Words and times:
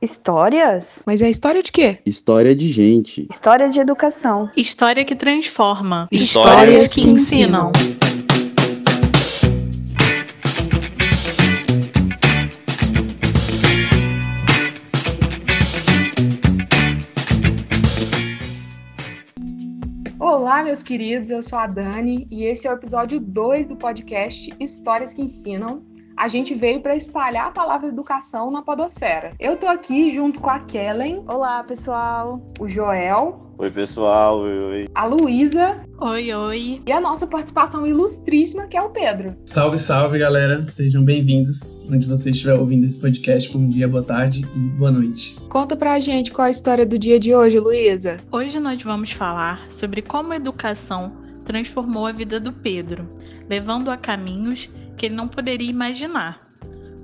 Histórias? 0.00 1.02
Mas 1.04 1.20
é 1.22 1.28
história 1.28 1.60
de 1.60 1.72
quê? 1.72 1.98
História 2.06 2.54
de 2.54 2.68
gente. 2.68 3.26
História 3.28 3.68
de 3.68 3.80
educação. 3.80 4.48
História 4.56 5.04
que 5.04 5.16
transforma. 5.16 6.06
Histórias 6.12 6.94
que 6.94 7.00
ensinam. 7.00 7.72
Olá, 20.20 20.62
meus 20.62 20.84
queridos, 20.84 21.30
eu 21.30 21.42
sou 21.42 21.58
a 21.58 21.66
Dani 21.66 22.28
e 22.30 22.44
esse 22.44 22.68
é 22.68 22.70
o 22.70 22.74
episódio 22.74 23.18
2 23.18 23.66
do 23.66 23.76
podcast 23.76 24.54
Histórias 24.60 25.12
que 25.12 25.22
Ensinam, 25.22 25.82
a 26.18 26.26
gente 26.26 26.52
veio 26.52 26.80
para 26.80 26.96
espalhar 26.96 27.46
a 27.46 27.50
palavra 27.52 27.88
educação 27.88 28.50
na 28.50 28.60
podosfera. 28.60 29.32
Eu 29.38 29.56
tô 29.56 29.66
aqui 29.66 30.12
junto 30.12 30.40
com 30.40 30.50
a 30.50 30.58
Kellen. 30.58 31.22
Olá, 31.28 31.62
pessoal. 31.62 32.42
O 32.58 32.66
Joel. 32.66 33.54
Oi, 33.56 33.70
pessoal. 33.70 34.40
Oi, 34.40 34.58
oi. 34.58 34.88
A 34.94 35.04
Luísa. 35.04 35.80
Oi, 36.00 36.34
oi. 36.34 36.82
E 36.84 36.90
a 36.90 37.00
nossa 37.00 37.26
participação 37.26 37.86
ilustríssima, 37.86 38.66
que 38.66 38.76
é 38.76 38.82
o 38.82 38.90
Pedro. 38.90 39.36
Salve, 39.46 39.78
salve, 39.78 40.18
galera. 40.18 40.62
Sejam 40.64 41.04
bem-vindos. 41.04 41.88
Onde 41.88 42.08
você 42.08 42.30
estiver 42.30 42.54
ouvindo 42.54 42.84
esse 42.84 43.00
podcast, 43.00 43.52
bom 43.56 43.68
dia, 43.68 43.86
boa 43.86 44.02
tarde 44.02 44.44
e 44.56 44.58
boa 44.58 44.90
noite. 44.90 45.36
Conta 45.48 45.76
pra 45.76 46.00
gente 46.00 46.32
qual 46.32 46.46
a 46.46 46.50
história 46.50 46.84
do 46.84 46.98
dia 46.98 47.20
de 47.20 47.32
hoje, 47.32 47.60
Luísa. 47.60 48.18
Hoje 48.32 48.58
nós 48.58 48.82
vamos 48.82 49.12
falar 49.12 49.70
sobre 49.70 50.02
como 50.02 50.32
a 50.32 50.36
educação 50.36 51.12
transformou 51.44 52.06
a 52.06 52.12
vida 52.12 52.38
do 52.38 52.52
Pedro, 52.52 53.08
levando 53.48 53.88
a 53.90 53.96
caminhos 53.96 54.68
que 54.98 55.06
ele 55.06 55.14
não 55.14 55.28
poderia 55.28 55.70
imaginar. 55.70 56.46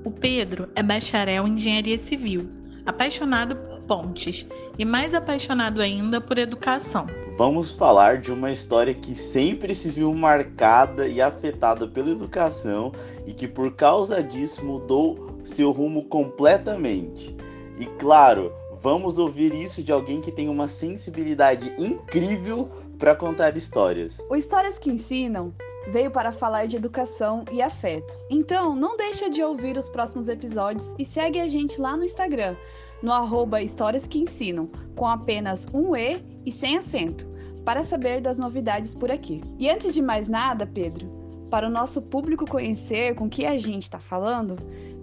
O 0.05 0.11
Pedro 0.11 0.69
é 0.75 0.83
bacharel 0.83 1.47
em 1.47 1.53
engenharia 1.55 1.97
civil, 1.97 2.51
apaixonado 2.84 3.57
por 3.57 3.80
pontes 3.83 4.47
e 4.79 4.84
mais 4.84 5.15
apaixonado 5.15 5.80
ainda 5.80 6.20
por 6.20 6.37
educação. 6.37 7.06
Vamos 7.39 7.72
falar 7.72 8.19
de 8.19 8.31
uma 8.31 8.53
história 8.53 8.92
que 8.92 9.15
sempre 9.15 9.75
se 9.75 9.89
viu 9.89 10.12
marcada 10.15 11.09
e 11.09 11.22
afetada 11.22 11.89
pela 11.89 12.11
educação 12.11 12.92
e 13.27 13.33
que 13.33 13.48
por 13.48 13.75
causa 13.75 14.22
disso 14.22 14.65
mudou 14.65 15.39
seu 15.42 15.70
rumo 15.70 16.05
completamente. 16.05 17.34
E 17.78 17.87
claro, 17.98 18.53
vamos 18.81 19.19
ouvir 19.19 19.55
isso 19.55 19.83
de 19.83 19.91
alguém 19.91 20.20
que 20.20 20.31
tem 20.31 20.48
uma 20.48 20.69
sensibilidade 20.69 21.75
incrível 21.78 22.70
para 22.98 23.17
contar 23.17 23.56
histórias. 23.56 24.20
O 24.31 24.37
Histórias 24.37 24.78
que 24.78 24.91
Ensinam 24.91 25.53
veio 25.91 26.11
para 26.11 26.33
falar 26.33 26.67
de 26.67 26.77
educação 26.77 27.45
e 27.53 27.61
afeto. 27.61 28.17
Então, 28.31 28.75
não 28.75 28.97
deixa 28.97 29.29
de 29.29 29.43
ouvir 29.43 29.77
os 29.77 29.89
próximos 29.89 30.29
episódios 30.29 30.95
e 30.99 31.05
segue 31.05 31.41
a 31.41 31.49
gente 31.49 31.81
lá 31.81 31.97
no 31.97 32.05
Instagram, 32.05 32.57
no 33.03 33.13
arroba 33.13 33.63
Histórias 33.63 34.07
que 34.07 34.19
Ensinam, 34.19 34.69
com 34.97 35.07
apenas 35.07 35.67
um 35.73 35.95
E 35.95 36.23
e 36.47 36.51
sem 36.51 36.77
acento, 36.79 37.27
para 37.65 37.83
saber 37.83 38.21
das 38.21 38.39
novidades 38.39 38.95
por 38.95 39.11
aqui. 39.11 39.43
E 39.59 39.69
antes 39.69 39.95
de 39.95 40.03
mais 40.03 40.29
nada, 40.29 40.67
Pedro, 40.67 41.07
para 41.51 41.67
o 41.67 41.71
nosso 41.71 42.03
público 42.03 42.47
conhecer 42.47 43.15
com 43.15 43.29
que 43.29 43.47
a 43.47 43.59
gente 43.59 43.83
está 43.83 43.99
falando, 43.99 44.57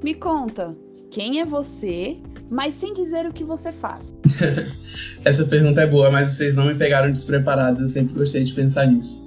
me 0.04 0.14
conta 0.14 0.76
quem 1.09 1.42
é 1.42 1.46
você, 1.46 2.18
mas 2.50 2.74
sem 2.74 2.94
dizer 2.94 3.26
o 3.26 3.34
que 3.34 3.44
você 3.44 3.72
faz. 3.72 4.16
Essa 5.24 5.46
pergunta 5.46 5.82
é 5.82 5.88
boa, 5.88 6.09
mas 6.09 6.30
vocês 6.30 6.56
não 6.56 6.66
me 6.66 6.76
pegaram 6.76 7.12
despreparados, 7.12 7.82
eu 7.82 7.90
sempre 7.90 8.14
gostei 8.14 8.44
de 8.44 8.54
pensar 8.54 8.88
nisso. 8.88 9.22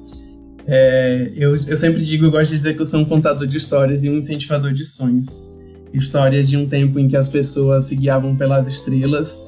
É, 0.67 1.31
eu, 1.37 1.57
eu 1.57 1.77
sempre 1.77 2.03
digo, 2.03 2.25
eu 2.25 2.31
gosto 2.31 2.51
de 2.51 2.57
dizer 2.57 2.75
que 2.75 2.81
eu 2.81 2.87
sou 2.87 3.01
um 3.01 3.05
contador 3.05 3.47
de 3.47 3.57
histórias 3.57 4.03
e 4.05 4.09
um 4.09 4.19
incentivador 4.19 4.73
de 4.73 4.85
sonhos. 4.85 5.45
Histórias 5.93 6.49
de 6.49 6.57
um 6.57 6.67
tempo 6.67 6.99
em 6.99 7.07
que 7.07 7.17
as 7.17 7.29
pessoas 7.29 7.85
se 7.85 7.97
guiavam 7.97 8.35
pelas 8.35 8.67
estrelas 8.67 9.41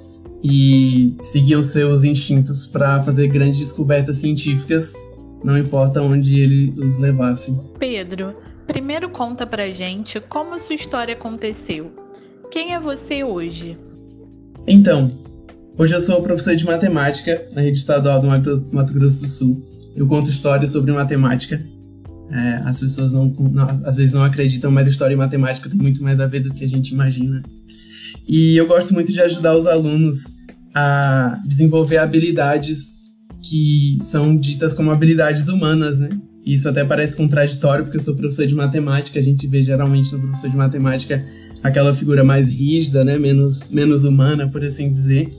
e 0.45 1.17
seguiam 1.23 1.63
seus 1.63 2.05
instintos 2.05 2.67
para 2.67 3.03
fazer 3.03 3.27
grandes 3.29 3.59
descobertas 3.59 4.19
científicas, 4.19 4.95
não 5.43 5.59
importa 5.59 6.03
onde 6.03 6.39
ele 6.41 6.73
os 6.77 6.99
levasse. 6.99 7.57
Pedro, 7.79 8.35
primeiro 8.67 9.09
conta 9.09 9.47
pra 9.47 9.69
gente 9.71 10.21
como 10.21 10.59
sua 10.59 10.75
história 10.75 11.15
aconteceu. 11.15 11.91
Quem 12.51 12.75
é 12.75 12.81
você 12.81 13.25
hoje? 13.25 13.77
Então, 14.69 15.09
hoje 15.77 15.95
eu 15.95 16.01
sou 16.01 16.23
professor 16.23 16.55
de 16.55 16.65
matemática 16.65 17.49
na 17.53 17.63
rede 17.63 17.79
estadual 17.79 18.21
do 18.21 18.27
Mato 18.27 18.93
Grosso 18.95 19.23
do 19.23 19.29
Sul 19.29 19.76
eu 19.97 20.07
conto 20.07 20.31
histórias 20.31 20.71
sobre 20.71 20.93
matemática. 20.93 21.61
É, 22.31 22.57
as 22.65 22.81
pessoas 22.81 23.13
não, 23.13 23.27
não, 23.27 23.83
às 23.85 23.97
vezes 23.97 24.13
não 24.13 24.23
acreditam, 24.23 24.71
mas 24.71 24.87
história 24.89 25.15
e 25.15 25.17
matemática 25.17 25.71
tem 25.71 25.79
muito 25.79 26.03
mais 26.03 26.21
a 26.21 26.27
ver 26.27 26.41
do 26.41 26.53
que 26.53 26.65
a 26.65 26.69
gente 26.69 26.93
imagina. 26.93 27.43
E 28.29 28.57
eu 28.57 28.67
gosto 28.67 28.93
muito 28.93 29.13
de 29.13 29.21
ajudar 29.21 29.57
os 29.57 29.67
alunos 29.67 30.37
a 30.75 31.41
desenvolver 31.47 31.97
habilidades 31.97 33.07
que 33.43 33.99
são 34.03 34.37
ditas 34.37 34.75
como 34.75 34.91
habilidades 34.91 35.49
humanas, 35.49 35.99
né? 35.99 36.11
Isso 36.45 36.69
até 36.69 36.85
parece 36.85 37.17
contraditório, 37.17 37.85
porque 37.85 37.97
eu 37.97 38.03
sou 38.03 38.15
professor 38.15 38.47
de 38.47 38.55
matemática, 38.55 39.19
a 39.19 39.23
gente 39.23 39.47
vê 39.47 39.63
geralmente 39.63 40.13
no 40.13 40.21
professor 40.21 40.51
de 40.51 40.57
matemática 40.57 41.25
aquela 41.63 41.95
figura 41.95 42.23
mais 42.23 42.49
rígida, 42.49 43.05
né? 43.05 43.19
Menos, 43.19 43.71
menos 43.71 44.05
humana, 44.05 44.49
por 44.49 44.65
assim 44.65 44.91
dizer. 44.91 45.31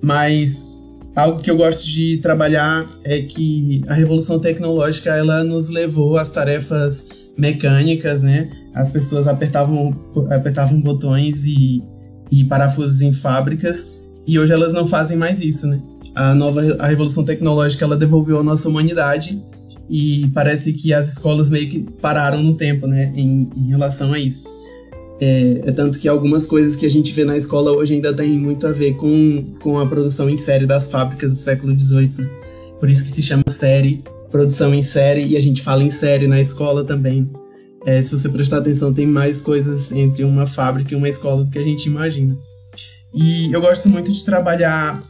Mas 0.00 0.77
Algo 1.18 1.42
que 1.42 1.50
eu 1.50 1.56
gosto 1.56 1.84
de 1.84 2.18
trabalhar 2.18 2.86
é 3.02 3.20
que 3.22 3.82
a 3.88 3.94
revolução 3.94 4.38
tecnológica 4.38 5.10
ela 5.10 5.42
nos 5.42 5.68
levou 5.68 6.16
às 6.16 6.30
tarefas 6.30 7.08
mecânicas, 7.36 8.22
né? 8.22 8.48
As 8.72 8.92
pessoas 8.92 9.26
apertavam, 9.26 9.92
apertavam 10.30 10.80
botões 10.80 11.44
e, 11.44 11.82
e 12.30 12.44
parafusos 12.44 13.02
em 13.02 13.10
fábricas 13.10 14.00
e 14.24 14.38
hoje 14.38 14.52
elas 14.52 14.72
não 14.72 14.86
fazem 14.86 15.18
mais 15.18 15.40
isso, 15.40 15.66
né? 15.66 15.80
A 16.14 16.36
nova 16.36 16.76
a 16.78 16.86
revolução 16.86 17.24
tecnológica 17.24 17.84
ela 17.84 17.96
devolveu 17.96 18.38
a 18.38 18.42
nossa 18.44 18.68
humanidade 18.68 19.42
e 19.90 20.30
parece 20.32 20.72
que 20.72 20.94
as 20.94 21.14
escolas 21.14 21.50
meio 21.50 21.68
que 21.68 21.80
pararam 22.00 22.40
no 22.40 22.54
tempo, 22.54 22.86
né? 22.86 23.12
Em, 23.16 23.50
em 23.56 23.70
relação 23.70 24.12
a 24.12 24.20
isso. 24.20 24.57
É, 25.20 25.62
é, 25.66 25.72
tanto 25.72 25.98
que 25.98 26.06
algumas 26.06 26.46
coisas 26.46 26.76
que 26.76 26.86
a 26.86 26.90
gente 26.90 27.12
vê 27.12 27.24
na 27.24 27.36
escola 27.36 27.72
hoje 27.72 27.94
ainda 27.94 28.14
tem 28.14 28.38
muito 28.38 28.66
a 28.66 28.72
ver 28.72 28.94
com, 28.94 29.44
com 29.60 29.78
a 29.78 29.86
produção 29.86 30.30
em 30.30 30.36
série 30.36 30.64
das 30.64 30.90
fábricas 30.90 31.32
do 31.32 31.38
século 31.38 31.78
XVIII. 31.78 32.18
Né? 32.18 32.30
Por 32.78 32.88
isso 32.88 33.02
que 33.02 33.10
se 33.10 33.22
chama 33.22 33.44
série, 33.50 34.02
produção 34.30 34.72
em 34.72 34.82
série, 34.82 35.24
e 35.24 35.36
a 35.36 35.40
gente 35.40 35.60
fala 35.60 35.82
em 35.82 35.90
série 35.90 36.28
na 36.28 36.40
escola 36.40 36.84
também. 36.84 37.28
É, 37.84 38.00
se 38.02 38.16
você 38.16 38.28
prestar 38.28 38.58
atenção, 38.58 38.92
tem 38.92 39.06
mais 39.06 39.40
coisas 39.42 39.90
entre 39.90 40.22
uma 40.22 40.46
fábrica 40.46 40.94
e 40.94 40.96
uma 40.96 41.08
escola 41.08 41.44
do 41.44 41.50
que 41.50 41.58
a 41.58 41.64
gente 41.64 41.86
imagina. 41.86 42.36
E 43.12 43.52
eu 43.52 43.60
gosto 43.60 43.88
muito 43.88 44.12
de 44.12 44.24
trabalhar 44.24 45.02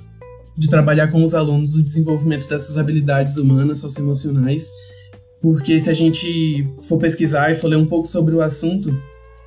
de 0.56 0.68
trabalhar 0.68 1.06
com 1.06 1.22
os 1.22 1.34
alunos 1.34 1.76
o 1.76 1.84
desenvolvimento 1.84 2.48
dessas 2.48 2.76
habilidades 2.76 3.36
humanas, 3.36 3.78
socioemocionais, 3.78 4.68
porque 5.40 5.78
se 5.78 5.88
a 5.88 5.94
gente 5.94 6.66
for 6.88 6.98
pesquisar 6.98 7.52
e 7.52 7.54
for 7.54 7.68
ler 7.68 7.76
um 7.76 7.86
pouco 7.86 8.08
sobre 8.08 8.34
o 8.34 8.40
assunto, 8.40 8.92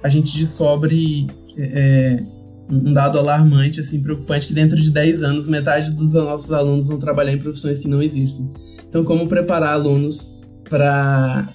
a 0.03 0.09
gente 0.09 0.37
descobre 0.37 1.27
é, 1.57 2.19
é 2.19 2.41
um 2.69 2.93
dado 2.93 3.19
alarmante, 3.19 3.81
assim, 3.81 4.01
preocupante, 4.01 4.47
que 4.47 4.53
dentro 4.53 4.77
de 4.79 4.89
10 4.89 5.23
anos, 5.23 5.47
metade 5.49 5.91
dos 5.91 6.13
nossos 6.13 6.53
alunos 6.53 6.87
vão 6.87 6.97
trabalhar 6.97 7.33
em 7.33 7.37
profissões 7.37 7.77
que 7.77 7.87
não 7.87 8.01
existem. 8.01 8.49
Então, 8.87 9.03
como 9.03 9.27
preparar 9.27 9.73
alunos 9.73 10.37
para 10.69 11.47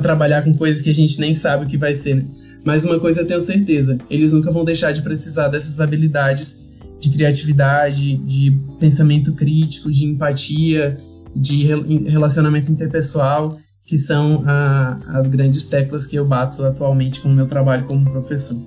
trabalhar 0.00 0.42
com 0.42 0.52
coisas 0.52 0.82
que 0.82 0.90
a 0.90 0.94
gente 0.94 1.20
nem 1.20 1.32
sabe 1.32 1.64
o 1.64 1.68
que 1.68 1.78
vai 1.78 1.94
ser, 1.94 2.16
né? 2.16 2.24
Mas 2.64 2.84
uma 2.84 2.98
coisa 2.98 3.20
eu 3.20 3.26
tenho 3.26 3.40
certeza, 3.40 3.98
eles 4.08 4.32
nunca 4.32 4.50
vão 4.50 4.64
deixar 4.64 4.92
de 4.92 5.02
precisar 5.02 5.48
dessas 5.48 5.80
habilidades 5.80 6.68
de 7.00 7.10
criatividade, 7.10 8.16
de 8.18 8.52
pensamento 8.78 9.32
crítico, 9.32 9.90
de 9.90 10.04
empatia, 10.04 10.96
de 11.34 11.64
relacionamento 12.08 12.70
interpessoal 12.70 13.58
que 13.92 13.98
são 13.98 14.42
a, 14.46 14.96
as 15.18 15.28
grandes 15.28 15.66
teclas 15.66 16.06
que 16.06 16.16
eu 16.16 16.24
bato 16.24 16.64
atualmente 16.64 17.20
com 17.20 17.28
o 17.28 17.34
meu 17.34 17.44
trabalho 17.44 17.84
como 17.84 18.10
professor. 18.10 18.58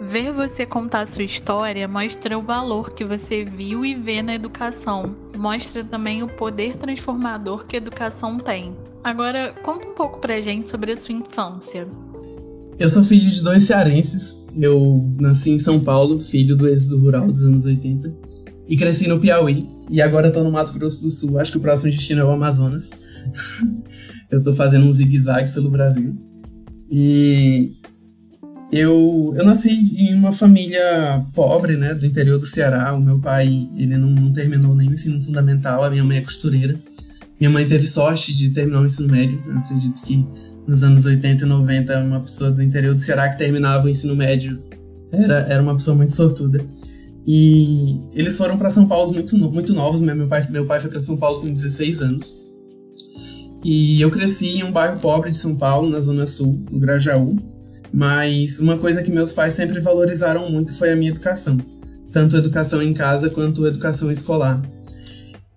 Ver 0.00 0.32
você 0.32 0.64
contar 0.64 1.00
a 1.00 1.06
sua 1.06 1.22
história 1.22 1.86
mostra 1.86 2.38
o 2.38 2.40
valor 2.40 2.94
que 2.94 3.04
você 3.04 3.44
viu 3.44 3.84
e 3.84 3.94
vê 3.94 4.22
na 4.22 4.34
educação. 4.34 5.14
Mostra 5.36 5.84
também 5.84 6.22
o 6.22 6.28
poder 6.28 6.78
transformador 6.78 7.66
que 7.66 7.76
a 7.76 7.78
educação 7.78 8.38
tem. 8.38 8.74
Agora, 9.04 9.54
conta 9.62 9.86
um 9.86 9.92
pouco 9.92 10.18
pra 10.18 10.40
gente 10.40 10.70
sobre 10.70 10.92
a 10.92 10.96
sua 10.96 11.14
infância. 11.14 11.86
Eu 12.78 12.88
sou 12.88 13.04
filho 13.04 13.30
de 13.30 13.42
dois 13.42 13.64
cearenses. 13.64 14.46
Eu 14.58 15.14
nasci 15.20 15.50
em 15.50 15.58
São 15.58 15.78
Paulo, 15.78 16.18
filho 16.20 16.56
do 16.56 16.66
êxodo 16.66 16.98
rural 17.00 17.26
dos 17.26 17.42
anos 17.42 17.66
80. 17.66 18.10
E 18.66 18.78
cresci 18.78 19.08
no 19.08 19.20
Piauí. 19.20 19.68
E 19.90 20.00
agora 20.00 20.32
tô 20.32 20.42
no 20.42 20.50
Mato 20.50 20.72
Grosso 20.72 21.02
do 21.02 21.10
Sul. 21.10 21.38
Acho 21.38 21.52
que 21.52 21.58
o 21.58 21.60
próximo 21.60 21.92
destino 21.92 22.22
é 22.22 22.24
o 22.24 22.30
Amazonas. 22.30 22.92
eu 24.34 24.42
tô 24.42 24.52
fazendo 24.52 24.86
um 24.86 24.92
zigue-zague 24.92 25.52
pelo 25.52 25.70
Brasil. 25.70 26.14
E 26.90 27.72
eu, 28.72 29.32
eu 29.36 29.44
nasci 29.44 29.70
em 29.96 30.14
uma 30.14 30.32
família 30.32 31.24
pobre, 31.32 31.76
né, 31.76 31.94
do 31.94 32.04
interior 32.04 32.38
do 32.38 32.46
Ceará. 32.46 32.92
O 32.94 33.00
meu 33.00 33.18
pai, 33.18 33.68
ele 33.76 33.96
não, 33.96 34.10
não 34.10 34.32
terminou 34.32 34.74
nem 34.74 34.88
o 34.88 34.94
ensino 34.94 35.22
fundamental, 35.22 35.84
a 35.84 35.90
minha 35.90 36.04
mãe 36.04 36.18
é 36.18 36.20
costureira. 36.20 36.76
Minha 37.38 37.50
mãe 37.50 37.66
teve 37.66 37.86
sorte 37.86 38.34
de 38.34 38.50
terminar 38.50 38.80
o 38.80 38.86
ensino 38.86 39.08
médio. 39.08 39.42
Eu 39.46 39.58
acredito 39.58 40.02
que 40.02 40.26
nos 40.66 40.82
anos 40.82 41.04
80 41.04 41.44
e 41.44 41.48
90, 41.48 42.00
uma 42.00 42.20
pessoa 42.20 42.50
do 42.50 42.62
interior 42.62 42.94
do 42.94 43.00
Ceará 43.00 43.28
que 43.28 43.38
terminava 43.38 43.86
o 43.86 43.88
ensino 43.88 44.16
médio 44.16 44.60
era, 45.12 45.34
era 45.48 45.62
uma 45.62 45.74
pessoa 45.74 45.96
muito 45.96 46.12
sortuda. 46.12 46.64
E 47.26 48.00
eles 48.12 48.36
foram 48.36 48.58
para 48.58 48.70
São 48.70 48.86
Paulo 48.86 49.12
muito, 49.12 49.36
muito 49.36 49.72
novos, 49.72 50.00
meu 50.00 50.26
pai, 50.26 50.46
meu 50.50 50.66
pai 50.66 50.80
foi 50.80 50.90
para 50.90 51.02
São 51.02 51.16
Paulo 51.16 51.40
com 51.40 51.52
16 51.52 52.02
anos. 52.02 52.43
E 53.64 54.00
eu 54.00 54.10
cresci 54.10 54.58
em 54.58 54.64
um 54.64 54.70
bairro 54.70 55.00
pobre 55.00 55.30
de 55.30 55.38
São 55.38 55.56
Paulo, 55.56 55.88
na 55.88 55.98
Zona 56.00 56.26
Sul, 56.26 56.62
no 56.70 56.78
Grajaú. 56.78 57.36
Mas 57.92 58.60
uma 58.60 58.76
coisa 58.76 59.02
que 59.02 59.10
meus 59.10 59.32
pais 59.32 59.54
sempre 59.54 59.80
valorizaram 59.80 60.50
muito 60.50 60.74
foi 60.74 60.92
a 60.92 60.96
minha 60.96 61.10
educação. 61.10 61.56
Tanto 62.12 62.36
a 62.36 62.38
educação 62.38 62.82
em 62.82 62.92
casa 62.92 63.30
quanto 63.30 63.64
a 63.64 63.68
educação 63.68 64.10
escolar 64.10 64.62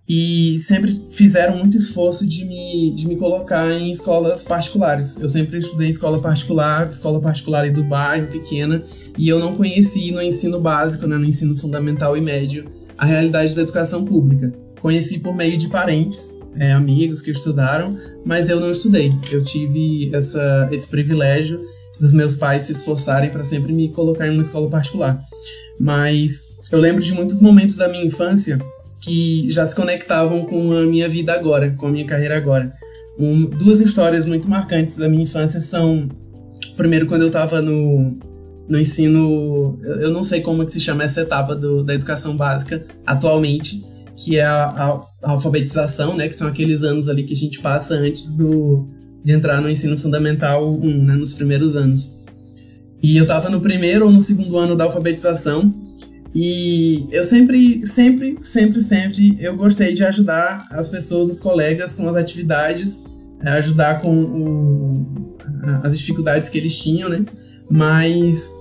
e 0.07 0.57
sempre 0.59 1.05
fizeram 1.11 1.57
muito 1.57 1.75
esforço 1.75 2.25
de 2.25 2.45
me, 2.45 2.91
de 2.91 3.07
me 3.07 3.17
colocar 3.17 3.73
em 3.73 3.91
escolas 3.91 4.43
particulares. 4.43 5.19
Eu 5.19 5.27
sempre 5.27 5.57
estudei 5.57 5.89
em 5.89 5.91
escola 5.91 6.21
particular, 6.21 6.87
escola 6.87 7.19
particular 7.19 7.69
do 7.71 7.83
bairro, 7.83 8.27
pequena, 8.27 8.83
e 9.17 9.27
eu 9.27 9.37
não 9.37 9.55
conheci 9.55 10.11
no 10.11 10.21
ensino 10.21 10.61
básico, 10.61 11.05
né, 11.07 11.17
no 11.17 11.25
ensino 11.25 11.57
fundamental 11.57 12.15
e 12.15 12.21
médio, 12.21 12.65
a 12.97 13.05
realidade 13.05 13.53
da 13.53 13.63
educação 13.63 14.05
pública. 14.05 14.53
Conheci 14.81 15.19
por 15.19 15.35
meio 15.35 15.57
de 15.57 15.67
parentes, 15.67 16.39
é, 16.55 16.71
amigos 16.71 17.21
que 17.21 17.31
estudaram, 17.31 17.95
mas 18.25 18.49
eu 18.49 18.59
não 18.59 18.71
estudei. 18.71 19.11
Eu 19.31 19.43
tive 19.43 20.11
essa, 20.13 20.69
esse 20.71 20.87
privilégio 20.87 21.59
dos 21.99 22.13
meus 22.13 22.35
pais 22.35 22.63
se 22.63 22.73
esforçarem 22.73 23.29
para 23.29 23.43
sempre 23.43 23.73
me 23.73 23.89
colocar 23.89 24.27
em 24.27 24.31
uma 24.31 24.43
escola 24.43 24.69
particular. 24.69 25.19
Mas 25.79 26.57
eu 26.71 26.79
lembro 26.79 27.01
de 27.01 27.13
muitos 27.13 27.41
momentos 27.41 27.75
da 27.75 27.87
minha 27.87 28.05
infância 28.05 28.59
que 29.01 29.49
já 29.49 29.65
se 29.65 29.75
conectavam 29.75 30.45
com 30.45 30.73
a 30.73 30.81
minha 30.81 31.07
vida 31.07 31.33
agora, 31.33 31.71
com 31.71 31.87
a 31.87 31.91
minha 31.91 32.05
carreira 32.05 32.37
agora. 32.37 32.71
Um, 33.17 33.45
duas 33.45 33.79
histórias 33.79 34.25
muito 34.25 34.49
marcantes 34.49 34.97
da 34.97 35.09
minha 35.09 35.23
infância 35.23 35.59
são, 35.59 36.07
primeiro, 36.75 37.07
quando 37.07 37.21
eu 37.21 37.27
estava 37.27 37.61
no, 37.61 38.17
no 38.67 38.79
ensino, 38.79 39.79
eu 40.01 40.11
não 40.11 40.23
sei 40.23 40.41
como 40.41 40.65
que 40.65 40.73
se 40.73 40.79
chama 40.79 41.03
essa 41.03 41.21
etapa 41.21 41.55
do, 41.55 41.83
da 41.83 41.95
educação 41.95 42.35
básica 42.35 42.85
atualmente, 43.05 43.83
que 44.17 44.37
é 44.37 44.43
a, 44.43 44.65
a, 44.65 45.31
alfabetização, 45.31 46.17
né, 46.17 46.27
que 46.27 46.35
são 46.35 46.47
aqueles 46.47 46.81
anos 46.83 47.07
ali 47.07 47.23
que 47.23 47.33
a 47.33 47.35
gente 47.35 47.59
passa 47.59 47.93
antes 47.93 48.31
do, 48.31 48.89
de 49.23 49.31
entrar 49.31 49.61
no 49.61 49.69
ensino 49.69 49.97
fundamental 49.97 50.73
1, 50.73 51.03
né, 51.03 51.13
nos 51.13 51.33
primeiros 51.33 51.75
anos. 51.75 52.17
E 53.01 53.15
eu 53.15 53.23
estava 53.23 53.47
no 53.47 53.61
primeiro 53.61 54.05
ou 54.05 54.11
no 54.11 54.19
segundo 54.19 54.57
ano 54.57 54.75
da 54.75 54.85
alfabetização, 54.85 55.71
e 56.33 57.07
eu 57.11 57.23
sempre, 57.23 57.85
sempre, 57.85 58.37
sempre, 58.41 58.81
sempre 58.81 59.37
eu 59.39 59.55
gostei 59.55 59.93
de 59.93 60.03
ajudar 60.03 60.67
as 60.71 60.89
pessoas, 60.89 61.29
os 61.29 61.39
colegas 61.39 61.93
com 61.93 62.07
as 62.09 62.15
atividades, 62.15 63.03
é, 63.43 63.49
ajudar 63.51 64.01
com 64.01 64.15
o, 64.15 65.35
as 65.83 65.97
dificuldades 65.97 66.49
que 66.49 66.57
eles 66.57 66.77
tinham, 66.77 67.09
né? 67.09 67.23
Mas 67.69 68.51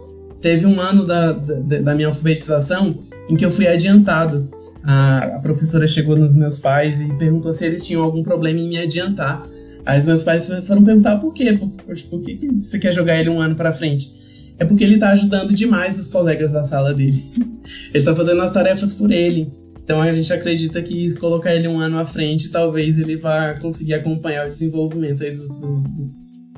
teve 0.40 0.66
um 0.66 0.80
ano 0.80 1.04
da, 1.06 1.32
da, 1.32 1.78
da 1.80 1.94
minha 1.94 2.08
alfabetização 2.08 2.94
em 3.28 3.36
que 3.36 3.44
eu 3.44 3.50
fui 3.50 3.66
adiantado. 3.66 4.48
A, 4.86 5.36
a, 5.36 5.38
professora 5.40 5.86
chegou 5.86 6.16
nos 6.16 6.34
meus 6.34 6.58
pais 6.58 7.00
e 7.00 7.12
perguntou 7.14 7.52
se 7.52 7.66
eles 7.66 7.84
tinham 7.84 8.02
algum 8.02 8.22
problema 8.22 8.60
em 8.60 8.68
me 8.68 8.78
adiantar. 8.78 9.44
Aí 9.84 10.00
os 10.00 10.06
meus 10.06 10.22
pais 10.22 10.48
foram 10.64 10.84
perguntar 10.84 11.18
por 11.18 11.34
quê, 11.34 11.52
por, 11.52 11.68
por 11.68 12.20
que, 12.22 12.36
que 12.36 12.48
você 12.48 12.78
quer 12.78 12.92
jogar 12.92 13.18
ele 13.18 13.30
um 13.30 13.40
ano 13.40 13.54
para 13.54 13.72
frente? 13.72 14.16
é 14.58 14.64
porque 14.64 14.84
ele 14.84 14.98
tá 14.98 15.10
ajudando 15.10 15.52
demais 15.52 15.98
os 15.98 16.08
colegas 16.08 16.52
da 16.52 16.64
sala 16.64 16.94
dele. 16.94 17.22
ele 17.92 18.04
tá 18.04 18.14
fazendo 18.14 18.40
as 18.40 18.52
tarefas 18.52 18.94
por 18.94 19.10
ele. 19.10 19.52
Então 19.82 20.00
a 20.00 20.12
gente 20.12 20.32
acredita 20.32 20.82
que 20.82 21.08
se 21.10 21.18
colocar 21.18 21.54
ele 21.54 21.68
um 21.68 21.78
ano 21.78 21.98
à 21.98 22.04
frente, 22.04 22.50
talvez 22.50 22.98
ele 22.98 23.16
vá 23.16 23.54
conseguir 23.60 23.94
acompanhar 23.94 24.46
o 24.46 24.50
desenvolvimento 24.50 25.22
aí 25.22 25.30
dos, 25.30 25.48
dos, 25.48 25.84
dos 25.84 26.10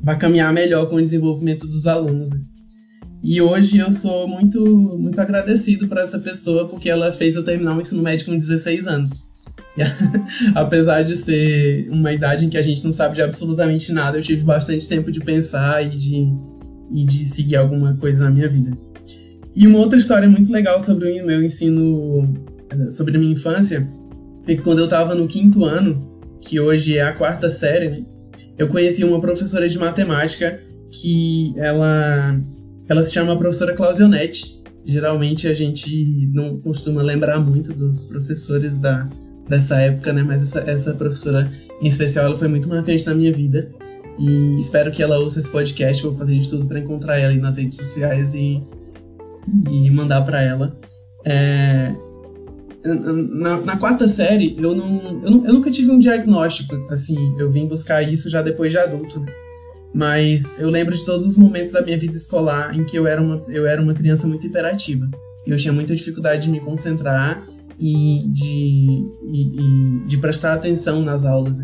vai 0.03 0.17
caminhar 0.17 0.53
melhor 0.53 0.89
com 0.89 0.97
o 0.97 1.03
desenvolvimento 1.03 1.67
dos 1.67 1.87
alunos. 1.87 2.31
Né? 2.31 2.41
E 3.23 3.41
hoje 3.41 3.79
eu 3.79 3.93
sou 3.93 4.29
muito, 4.29 4.61
muito 4.99 5.21
agradecido 5.21 5.89
por 5.89 5.99
essa 5.99 6.19
pessoa, 6.19 6.69
porque 6.69 6.89
ela 6.89 7.13
fez 7.13 7.37
eu 7.37 7.45
terminar 7.45 7.77
o 7.77 7.81
ensino 7.81 8.03
médio 8.03 8.27
com 8.27 8.37
16 8.37 8.87
anos. 8.87 9.27
Apesar 10.55 11.03
de 11.03 11.17
ser 11.17 11.89
uma 11.91 12.13
idade 12.13 12.45
em 12.45 12.49
que 12.49 12.59
a 12.59 12.63
gente 12.63 12.85
não 12.85 12.93
sabe 12.93 13.17
de 13.17 13.23
absolutamente 13.23 13.93
nada, 13.93 14.19
eu 14.19 14.23
tive 14.23 14.43
bastante 14.43 14.89
tempo 14.89 15.11
de 15.11 15.21
pensar 15.21 15.85
e 15.85 15.91
de 15.91 16.59
e 16.93 17.05
de 17.05 17.27
seguir 17.27 17.57
alguma 17.57 17.95
coisa 17.97 18.25
na 18.25 18.31
minha 18.31 18.49
vida. 18.49 18.77
E 19.55 19.67
uma 19.67 19.79
outra 19.79 19.99
história 19.99 20.29
muito 20.29 20.53
legal 20.53 20.81
sobre 20.81 21.21
o 21.21 21.27
meu 21.27 21.43
ensino, 21.43 22.35
sobre 22.91 23.17
a 23.17 23.21
minha 23.21 23.33
infância, 23.33 23.89
é 24.47 24.55
que 24.55 24.63
quando 24.63 24.79
eu 24.79 24.85
estava 24.85 25.15
no 25.15 25.27
quinto 25.27 25.65
ano, 25.65 26.21
que 26.41 26.61
hoje 26.61 26.97
é 26.97 27.03
a 27.03 27.13
quarta 27.13 27.51
série, 27.51 27.91
né, 27.91 28.07
eu 28.57 28.69
conheci 28.69 29.05
uma 29.05 29.21
professora 29.21 29.69
de 29.69 29.79
matemática 29.79 30.61
que 30.91 31.53
ela, 31.57 32.41
ela 32.89 33.03
se 33.03 33.13
chama 33.13 33.37
professora 33.37 33.75
Clausionetti. 33.75 34.63
Geralmente 34.85 35.47
a 35.47 35.55
gente 35.55 36.31
não 36.33 36.59
costuma 36.59 37.03
lembrar 37.03 37.39
muito 37.39 37.75
dos 37.75 38.05
professores 38.05 38.79
da, 38.79 39.07
dessa 39.49 39.77
época, 39.77 40.13
né? 40.13 40.23
Mas 40.23 40.43
essa, 40.43 40.61
essa 40.61 40.95
professora 40.95 41.51
em 41.81 41.89
especial 41.89 42.27
ela 42.27 42.37
foi 42.37 42.49
muito 42.49 42.69
marcante 42.69 43.07
na 43.07 43.15
minha 43.15 43.33
vida. 43.33 43.71
E 44.19 44.59
espero 44.59 44.91
que 44.91 45.03
ela 45.03 45.19
ouça 45.19 45.39
esse 45.39 45.51
podcast. 45.51 46.03
Vou 46.03 46.15
fazer 46.15 46.39
de 46.39 46.49
tudo 46.49 46.67
para 46.67 46.79
encontrar 46.79 47.19
ela 47.19 47.31
aí 47.31 47.39
nas 47.39 47.57
redes 47.57 47.79
sociais 47.79 48.35
e, 48.35 48.63
e 49.71 49.91
mandar 49.91 50.23
para 50.23 50.43
ela. 50.43 50.77
É, 51.25 51.93
na, 52.85 53.61
na, 53.61 53.77
quarta 53.77 54.09
série, 54.09 54.57
eu, 54.59 54.75
não, 54.75 55.21
eu, 55.25 55.31
não, 55.31 55.47
eu 55.47 55.53
nunca 55.53 55.71
tive 55.71 55.91
um 55.91 55.99
diagnóstico, 55.99 56.75
assim, 56.91 57.17
eu 57.39 57.51
vim 57.51 57.67
buscar 57.67 58.03
isso 58.03 58.31
já 58.31 58.41
depois 58.41 58.73
de 58.73 58.79
adulto, 58.79 59.21
né? 59.21 59.27
Mas 59.95 60.61
eu 60.61 60.69
lembro 60.71 60.95
de 60.95 61.05
todos 61.05 61.27
os 61.27 61.37
momentos 61.37 61.73
da 61.73 61.83
minha 61.83 61.97
vida 61.97 62.17
escolar 62.17 62.77
em 62.77 62.85
que 62.85 62.97
eu 62.97 63.07
era 63.07 63.21
uma, 63.21 63.43
eu 63.49 63.67
era 63.67 63.81
uma 63.81 63.95
criança 63.95 64.27
muito 64.27 64.47
hiperativa. 64.47 65.09
Eu 65.47 65.57
tinha 65.57 65.73
muita 65.73 65.97
dificuldade 65.97 66.43
de 66.43 66.51
me 66.51 66.61
concentrar 66.61 67.43
e 67.81 68.25
de, 68.29 69.05
e, 69.33 69.61
e 69.61 70.07
de 70.07 70.19
prestar 70.19 70.55
atenção 70.55 71.01
nas 71.03 71.25
aulas. 71.25 71.59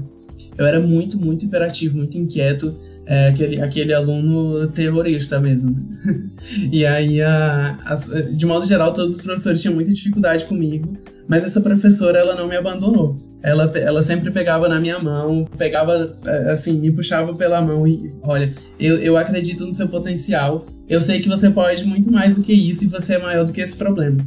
Eu 0.56 0.64
era 0.64 0.80
muito, 0.80 1.18
muito 1.18 1.44
hiperativo, 1.44 1.98
muito 1.98 2.16
inquieto, 2.16 2.74
é, 3.06 3.28
aquele, 3.28 3.60
aquele 3.60 3.92
aluno 3.92 4.66
terrorista 4.68 5.40
mesmo. 5.40 5.76
e 6.72 6.84
aí, 6.86 7.20
a, 7.20 7.78
a, 7.84 7.94
de 7.94 8.46
modo 8.46 8.66
geral, 8.66 8.92
todos 8.92 9.16
os 9.16 9.22
professores 9.22 9.60
tinham 9.60 9.74
muita 9.74 9.92
dificuldade 9.92 10.44
comigo, 10.46 10.96
mas 11.28 11.44
essa 11.44 11.60
professora, 11.60 12.18
ela 12.18 12.34
não 12.34 12.48
me 12.48 12.56
abandonou. 12.56 13.16
Ela, 13.42 13.70
ela 13.76 14.02
sempre 14.02 14.30
pegava 14.30 14.68
na 14.68 14.80
minha 14.80 14.98
mão, 14.98 15.46
pegava, 15.58 16.16
é, 16.24 16.52
assim, 16.52 16.72
me 16.78 16.90
puxava 16.90 17.34
pela 17.34 17.60
mão 17.60 17.86
e, 17.86 18.10
olha, 18.22 18.50
eu, 18.80 18.96
eu 18.98 19.16
acredito 19.18 19.66
no 19.66 19.72
seu 19.72 19.86
potencial, 19.86 20.64
eu 20.88 21.00
sei 21.00 21.20
que 21.20 21.28
você 21.28 21.50
pode 21.50 21.86
muito 21.86 22.10
mais 22.10 22.36
do 22.36 22.42
que 22.42 22.54
isso 22.54 22.84
e 22.84 22.88
você 22.88 23.14
é 23.14 23.18
maior 23.18 23.44
do 23.44 23.52
que 23.52 23.60
esse 23.60 23.76
problema. 23.76 24.24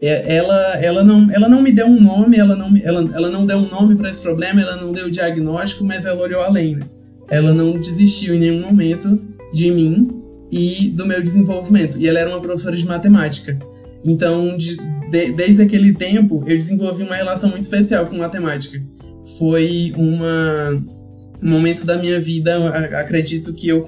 É, 0.00 0.36
ela, 0.36 0.76
ela, 0.76 1.04
não, 1.04 1.30
ela 1.30 1.48
não 1.48 1.62
me 1.62 1.72
deu 1.72 1.86
um 1.86 2.00
nome, 2.00 2.36
ela 2.36 2.54
não, 2.54 2.74
ela, 2.82 3.10
ela 3.14 3.28
não 3.30 3.46
deu 3.46 3.58
um 3.58 3.68
nome 3.68 3.94
para 3.94 4.10
esse 4.10 4.22
problema, 4.22 4.60
ela 4.60 4.76
não 4.76 4.92
deu 4.92 5.10
diagnóstico, 5.10 5.84
mas 5.84 6.04
ela 6.04 6.22
olhou 6.22 6.42
além. 6.42 6.76
Né? 6.76 6.86
Ela 7.28 7.52
não 7.52 7.78
desistiu 7.78 8.34
em 8.34 8.40
nenhum 8.40 8.60
momento 8.60 9.20
de 9.52 9.70
mim 9.70 10.08
e 10.50 10.88
do 10.90 11.06
meu 11.06 11.22
desenvolvimento. 11.22 11.98
E 11.98 12.06
ela 12.06 12.18
era 12.18 12.30
uma 12.30 12.40
professora 12.40 12.76
de 12.76 12.86
matemática. 12.86 13.58
Então, 14.04 14.56
de, 14.56 14.76
de, 15.10 15.32
desde 15.32 15.62
aquele 15.62 15.92
tempo, 15.92 16.44
eu 16.46 16.56
desenvolvi 16.56 17.02
uma 17.02 17.16
relação 17.16 17.50
muito 17.50 17.62
especial 17.62 18.06
com 18.06 18.16
matemática. 18.16 18.80
Foi 19.38 19.92
uma, 19.96 20.70
um 21.42 21.50
momento 21.50 21.84
da 21.84 21.98
minha 21.98 22.20
vida, 22.20 22.68
acredito 23.00 23.52
que 23.52 23.68
eu 23.68 23.84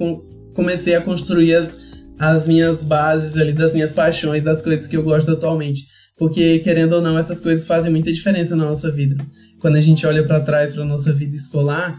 comecei 0.53 0.95
a 0.95 1.01
construir 1.01 1.55
as, 1.55 1.79
as 2.17 2.47
minhas 2.47 2.83
bases 2.83 3.37
ali, 3.37 3.53
das 3.53 3.73
minhas 3.73 3.93
paixões, 3.93 4.43
das 4.43 4.61
coisas 4.61 4.87
que 4.87 4.97
eu 4.97 5.03
gosto 5.03 5.31
atualmente. 5.31 5.87
Porque, 6.17 6.59
querendo 6.59 6.93
ou 6.93 7.01
não, 7.01 7.17
essas 7.17 7.39
coisas 7.39 7.65
fazem 7.65 7.89
muita 7.89 8.11
diferença 8.11 8.53
na 8.53 8.65
nossa 8.65 8.91
vida. 8.91 9.15
Quando 9.59 9.77
a 9.77 9.81
gente 9.81 10.05
olha 10.05 10.25
para 10.25 10.41
trás 10.41 10.75
para 10.75 10.83
nossa 10.83 11.13
vida 11.13 11.33
escolar, 11.33 11.97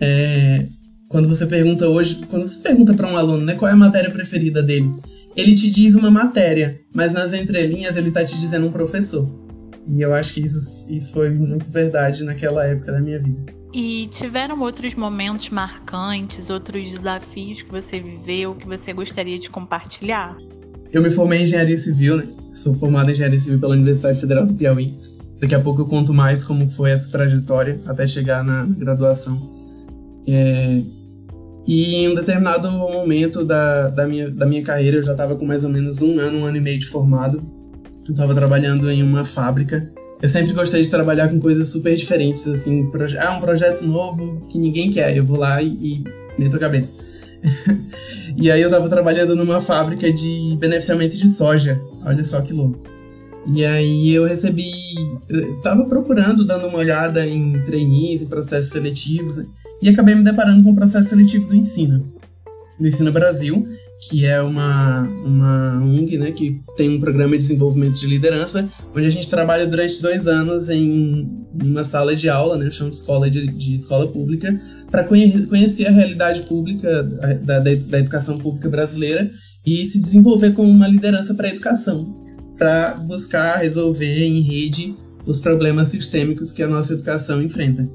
é, 0.00 0.66
quando 1.08 1.28
você 1.28 1.46
pergunta 1.46 1.88
hoje, 1.88 2.24
quando 2.30 2.48
você 2.48 2.62
pergunta 2.62 2.94
para 2.94 3.10
um 3.10 3.16
aluno, 3.16 3.44
né, 3.44 3.54
qual 3.54 3.68
é 3.68 3.72
a 3.72 3.76
matéria 3.76 4.10
preferida 4.10 4.62
dele, 4.62 4.90
ele 5.36 5.54
te 5.54 5.70
diz 5.70 5.94
uma 5.94 6.10
matéria, 6.10 6.80
mas 6.94 7.12
nas 7.12 7.32
entrelinhas 7.32 7.96
ele 7.96 8.10
tá 8.10 8.24
te 8.24 8.38
dizendo 8.38 8.66
um 8.66 8.72
professor. 8.72 9.28
E 9.86 10.00
eu 10.02 10.14
acho 10.14 10.34
que 10.34 10.40
isso, 10.40 10.86
isso 10.90 11.12
foi 11.12 11.30
muito 11.30 11.70
verdade 11.70 12.24
naquela 12.24 12.64
época 12.64 12.92
da 12.92 13.00
minha 13.00 13.18
vida. 13.18 13.52
E 13.72 14.08
tiveram 14.08 14.60
outros 14.60 14.94
momentos 14.94 15.48
marcantes, 15.50 16.50
outros 16.50 16.90
desafios 16.90 17.62
que 17.62 17.70
você 17.70 18.00
viveu, 18.00 18.54
que 18.54 18.66
você 18.66 18.92
gostaria 18.92 19.38
de 19.38 19.48
compartilhar? 19.48 20.36
Eu 20.92 21.00
me 21.00 21.10
formei 21.10 21.40
em 21.40 21.42
engenharia 21.42 21.78
civil, 21.78 22.16
né? 22.16 22.24
Sou 22.52 22.74
formado 22.74 23.08
em 23.10 23.12
engenharia 23.12 23.38
civil 23.38 23.60
pela 23.60 23.74
Universidade 23.74 24.20
Federal 24.20 24.44
do 24.44 24.54
Piauí. 24.54 24.92
Daqui 25.40 25.54
a 25.54 25.60
pouco 25.60 25.82
eu 25.82 25.86
conto 25.86 26.12
mais 26.12 26.42
como 26.42 26.68
foi 26.68 26.90
essa 26.90 27.10
trajetória 27.10 27.80
até 27.86 28.06
chegar 28.06 28.42
na 28.42 28.64
graduação. 28.64 29.59
É... 30.26 30.82
E 31.66 31.96
em 31.96 32.08
um 32.08 32.14
determinado 32.14 32.70
momento 32.70 33.44
da, 33.44 33.88
da, 33.88 34.06
minha, 34.06 34.30
da 34.30 34.46
minha 34.46 34.62
carreira, 34.62 34.96
eu 34.96 35.02
já 35.02 35.12
estava 35.12 35.36
com 35.36 35.44
mais 35.44 35.64
ou 35.64 35.70
menos 35.70 36.02
um 36.02 36.18
ano, 36.18 36.38
um 36.38 36.44
ano 36.46 36.56
e 36.56 36.60
meio 36.60 36.78
de 36.78 36.86
formado. 36.86 37.42
Eu 38.06 38.12
estava 38.12 38.34
trabalhando 38.34 38.90
em 38.90 39.02
uma 39.02 39.24
fábrica. 39.24 39.90
Eu 40.20 40.28
sempre 40.28 40.52
gostei 40.52 40.82
de 40.82 40.90
trabalhar 40.90 41.28
com 41.28 41.38
coisas 41.38 41.68
super 41.68 41.94
diferentes, 41.94 42.46
assim. 42.48 42.90
Ah, 43.18 43.36
um 43.36 43.40
projeto 43.40 43.86
novo 43.86 44.46
que 44.48 44.58
ninguém 44.58 44.90
quer. 44.90 45.16
Eu 45.16 45.24
vou 45.24 45.38
lá 45.38 45.62
e, 45.62 45.68
e 45.68 46.04
meto 46.38 46.56
a 46.56 46.58
cabeça. 46.58 47.04
e 48.36 48.50
aí 48.50 48.60
eu 48.60 48.70
tava 48.70 48.88
trabalhando 48.88 49.36
numa 49.36 49.60
fábrica 49.60 50.12
de 50.12 50.56
beneficiamento 50.58 51.16
de 51.16 51.28
soja. 51.28 51.80
Olha 52.04 52.24
só 52.24 52.40
que 52.40 52.52
louco. 52.52 52.80
E 53.46 53.64
aí 53.64 54.10
eu 54.10 54.24
recebi, 54.24 54.70
eu 55.28 55.60
tava 55.62 55.84
procurando, 55.84 56.44
dando 56.44 56.66
uma 56.66 56.78
olhada 56.78 57.26
em 57.26 57.64
trainees 57.64 58.22
e 58.22 58.26
processos 58.26 58.70
seletivos, 58.70 59.38
né? 59.38 59.46
E 59.82 59.88
acabei 59.88 60.14
me 60.14 60.22
deparando 60.22 60.62
com 60.62 60.70
o 60.70 60.74
processo 60.74 61.10
seletivo 61.10 61.48
do 61.48 61.54
Ensina, 61.54 62.02
do 62.78 62.86
Ensina 62.86 63.10
Brasil, 63.10 63.66
que 64.08 64.24
é 64.24 64.40
uma, 64.40 65.02
uma 65.02 65.82
ONG, 65.84 66.16
né, 66.16 66.32
que 66.32 66.58
tem 66.74 66.96
um 66.96 67.00
programa 67.00 67.32
de 67.32 67.38
desenvolvimento 67.38 67.98
de 68.00 68.06
liderança, 68.06 68.66
onde 68.96 69.06
a 69.06 69.10
gente 69.10 69.28
trabalha 69.28 69.66
durante 69.66 70.00
dois 70.00 70.26
anos 70.26 70.70
em, 70.70 71.28
uma 71.62 71.84
sala 71.84 72.16
de 72.16 72.28
aula, 72.28 72.56
né, 72.56 72.70
chão 72.70 72.88
de 72.88 72.96
escola 72.96 73.28
de, 73.28 73.46
de 73.46 73.74
escola 73.74 74.06
pública, 74.06 74.58
para 74.90 75.04
conhe 75.04 75.46
conhecer 75.46 75.86
a 75.86 75.90
realidade 75.90 76.46
pública 76.46 77.02
da, 77.02 77.60
da, 77.60 77.74
da 77.74 77.98
educação 77.98 78.38
pública 78.38 78.70
brasileira 78.70 79.30
e 79.66 79.84
se 79.84 80.00
desenvolver 80.00 80.54
como 80.54 80.70
uma 80.70 80.88
liderança 80.88 81.34
para 81.34 81.48
a 81.48 81.50
educação, 81.50 82.16
para 82.56 82.94
buscar 82.94 83.58
resolver 83.58 84.24
em 84.24 84.40
rede 84.40 84.94
os 85.26 85.38
problemas 85.40 85.88
sistêmicos 85.88 86.52
que 86.52 86.62
a 86.62 86.68
nossa 86.68 86.94
educação 86.94 87.42
enfrenta. 87.42 87.86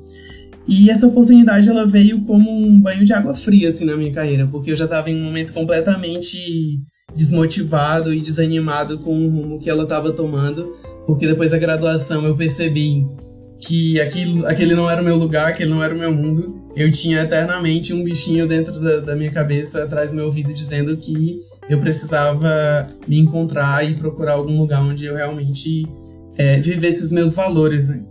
E 0.67 0.89
essa 0.89 1.07
oportunidade 1.07 1.69
ela 1.69 1.85
veio 1.85 2.21
como 2.21 2.49
um 2.49 2.79
banho 2.79 3.05
de 3.05 3.13
água 3.13 3.33
fria 3.35 3.69
assim 3.69 3.85
na 3.85 3.95
minha 3.95 4.11
carreira, 4.11 4.47
porque 4.47 4.71
eu 4.71 4.75
já 4.75 4.85
estava 4.85 5.09
em 5.09 5.21
um 5.21 5.25
momento 5.25 5.53
completamente 5.53 6.79
desmotivado 7.15 8.13
e 8.13 8.19
desanimado 8.19 8.97
com 8.97 9.17
o 9.17 9.29
rumo 9.29 9.59
que 9.59 9.69
ela 9.69 9.83
estava 9.83 10.11
tomando, 10.11 10.75
porque 11.05 11.27
depois 11.27 11.51
da 11.51 11.57
graduação 11.57 12.23
eu 12.25 12.35
percebi 12.35 13.05
que 13.59 13.99
aquilo, 14.01 14.45
aquele 14.45 14.75
não 14.75 14.89
era 14.89 15.01
o 15.01 15.05
meu 15.05 15.15
lugar, 15.15 15.49
aquele 15.49 15.69
não 15.69 15.83
era 15.83 15.93
o 15.93 15.97
meu 15.97 16.13
mundo. 16.13 16.63
Eu 16.75 16.91
tinha 16.91 17.21
eternamente 17.21 17.93
um 17.93 18.03
bichinho 18.03 18.47
dentro 18.47 18.79
da, 18.81 18.99
da 18.99 19.15
minha 19.15 19.31
cabeça, 19.31 19.83
atrás 19.83 20.11
do 20.11 20.15
meu 20.15 20.25
ouvido, 20.25 20.53
dizendo 20.53 20.95
que 20.97 21.39
eu 21.69 21.79
precisava 21.79 22.85
me 23.07 23.17
encontrar 23.17 23.89
e 23.89 23.93
procurar 23.93 24.33
algum 24.33 24.59
lugar 24.59 24.81
onde 24.81 25.05
eu 25.05 25.15
realmente 25.15 25.87
é, 26.37 26.59
vivesse 26.59 27.03
os 27.03 27.11
meus 27.11 27.33
valores. 27.33 27.89
Né? 27.89 28.03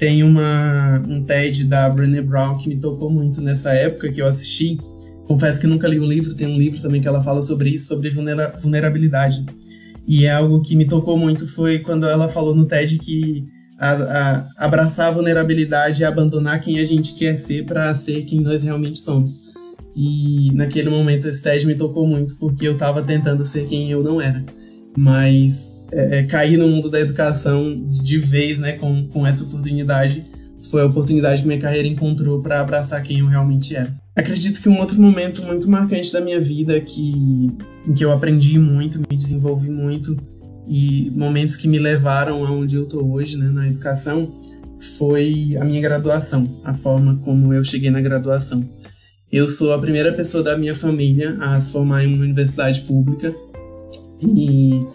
Tem 0.00 0.22
uma, 0.24 0.98
um 1.06 1.22
TED 1.22 1.64
da 1.64 1.86
Brené 1.90 2.22
Brown 2.22 2.56
que 2.56 2.70
me 2.70 2.76
tocou 2.76 3.10
muito 3.10 3.42
nessa 3.42 3.70
época 3.74 4.10
que 4.10 4.22
eu 4.22 4.26
assisti. 4.26 4.78
Confesso 5.26 5.60
que 5.60 5.66
nunca 5.66 5.86
li 5.86 6.00
o 6.00 6.06
livro, 6.06 6.34
tem 6.34 6.46
um 6.46 6.56
livro 6.56 6.80
também 6.80 7.02
que 7.02 7.06
ela 7.06 7.22
fala 7.22 7.42
sobre 7.42 7.68
isso, 7.68 7.88
sobre 7.88 8.08
vulnera 8.08 8.56
vulnerabilidade. 8.58 9.44
E 10.08 10.24
é 10.24 10.32
algo 10.32 10.62
que 10.62 10.74
me 10.74 10.86
tocou 10.86 11.18
muito 11.18 11.46
foi 11.46 11.80
quando 11.80 12.06
ela 12.06 12.30
falou 12.30 12.54
no 12.54 12.64
TED 12.64 12.98
que 12.98 13.44
a, 13.78 13.92
a, 13.92 14.48
abraçar 14.64 15.08
a 15.08 15.10
vulnerabilidade 15.10 16.00
e 16.00 16.04
abandonar 16.06 16.62
quem 16.62 16.78
a 16.78 16.84
gente 16.86 17.14
quer 17.16 17.36
ser 17.36 17.66
para 17.66 17.94
ser 17.94 18.22
quem 18.22 18.40
nós 18.40 18.62
realmente 18.62 18.98
somos. 18.98 19.50
E 19.94 20.50
naquele 20.54 20.88
momento 20.88 21.28
esse 21.28 21.42
TED 21.42 21.66
me 21.66 21.74
tocou 21.74 22.06
muito 22.06 22.38
porque 22.38 22.66
eu 22.66 22.72
estava 22.72 23.02
tentando 23.02 23.44
ser 23.44 23.66
quem 23.66 23.90
eu 23.90 24.02
não 24.02 24.18
era. 24.18 24.42
Mas 24.96 25.86
é, 25.92 26.18
é, 26.18 26.22
cair 26.24 26.56
no 26.56 26.68
mundo 26.68 26.90
da 26.90 27.00
educação 27.00 27.88
de 27.90 28.18
vez, 28.18 28.58
né, 28.58 28.72
com, 28.72 29.06
com 29.08 29.26
essa 29.26 29.44
oportunidade, 29.44 30.24
foi 30.70 30.82
a 30.82 30.86
oportunidade 30.86 31.42
que 31.42 31.48
minha 31.48 31.60
carreira 31.60 31.88
encontrou 31.88 32.42
para 32.42 32.60
abraçar 32.60 33.02
quem 33.02 33.20
eu 33.20 33.26
realmente 33.26 33.74
era. 33.74 33.94
Acredito 34.14 34.60
que 34.60 34.68
um 34.68 34.78
outro 34.78 35.00
momento 35.00 35.42
muito 35.42 35.70
marcante 35.70 36.12
da 36.12 36.20
minha 36.20 36.40
vida 36.40 36.78
que, 36.80 37.50
em 37.86 37.94
que 37.94 38.04
eu 38.04 38.12
aprendi 38.12 38.58
muito, 38.58 39.00
me 39.10 39.16
desenvolvi 39.16 39.70
muito 39.70 40.16
e 40.68 41.10
momentos 41.16 41.56
que 41.56 41.66
me 41.66 41.78
levaram 41.78 42.44
aonde 42.44 42.76
eu 42.76 42.86
tô 42.86 43.04
hoje, 43.04 43.36
né, 43.36 43.48
na 43.48 43.66
educação, 43.66 44.32
foi 44.96 45.56
a 45.60 45.64
minha 45.64 45.80
graduação, 45.80 46.44
a 46.64 46.74
forma 46.74 47.16
como 47.24 47.52
eu 47.52 47.64
cheguei 47.64 47.90
na 47.90 48.00
graduação. 48.00 48.68
Eu 49.32 49.46
sou 49.46 49.72
a 49.72 49.78
primeira 49.78 50.12
pessoa 50.12 50.42
da 50.42 50.56
minha 50.56 50.74
família 50.74 51.36
a 51.40 51.60
se 51.60 51.72
formar 51.72 52.04
em 52.04 52.14
uma 52.14 52.22
universidade 52.22 52.80
pública 52.82 53.34
e 54.22 54.86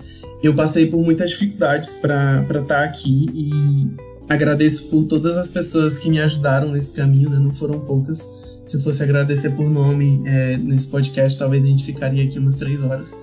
eu 0.43 0.53
passei 0.53 0.87
por 0.87 1.01
muitas 1.03 1.31
dificuldades 1.31 1.95
para 1.95 2.41
estar 2.41 2.63
tá 2.63 2.83
aqui 2.83 3.27
e 3.33 3.87
agradeço 4.29 4.89
por 4.89 5.05
todas 5.05 5.37
as 5.37 5.49
pessoas 5.49 5.97
que 5.97 6.09
me 6.09 6.19
ajudaram 6.19 6.71
nesse 6.71 6.93
caminho, 6.93 7.29
né? 7.29 7.39
Não 7.39 7.53
foram 7.53 7.79
poucas. 7.79 8.27
Se 8.65 8.77
eu 8.77 8.81
fosse 8.81 9.03
agradecer 9.03 9.51
por 9.51 9.69
nome 9.69 10.21
é, 10.25 10.57
nesse 10.57 10.87
podcast, 10.87 11.37
talvez 11.37 11.63
a 11.63 11.67
gente 11.67 11.83
ficaria 11.83 12.23
aqui 12.23 12.39
umas 12.39 12.55
três 12.55 12.81
horas. 12.81 13.13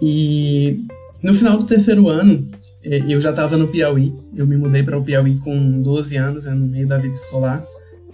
E 0.00 0.84
no 1.22 1.34
final 1.34 1.58
do 1.58 1.64
terceiro 1.64 2.08
ano, 2.08 2.48
é, 2.84 3.02
eu 3.08 3.20
já 3.20 3.30
estava 3.30 3.56
no 3.56 3.68
Piauí. 3.68 4.12
Eu 4.34 4.46
me 4.46 4.56
mudei 4.56 4.82
para 4.82 4.96
o 4.96 5.02
Piauí 5.02 5.36
com 5.38 5.82
12 5.82 6.16
anos, 6.16 6.44
né, 6.44 6.54
no 6.54 6.66
meio 6.66 6.86
da 6.86 6.96
vida 6.96 7.14
escolar. 7.14 7.64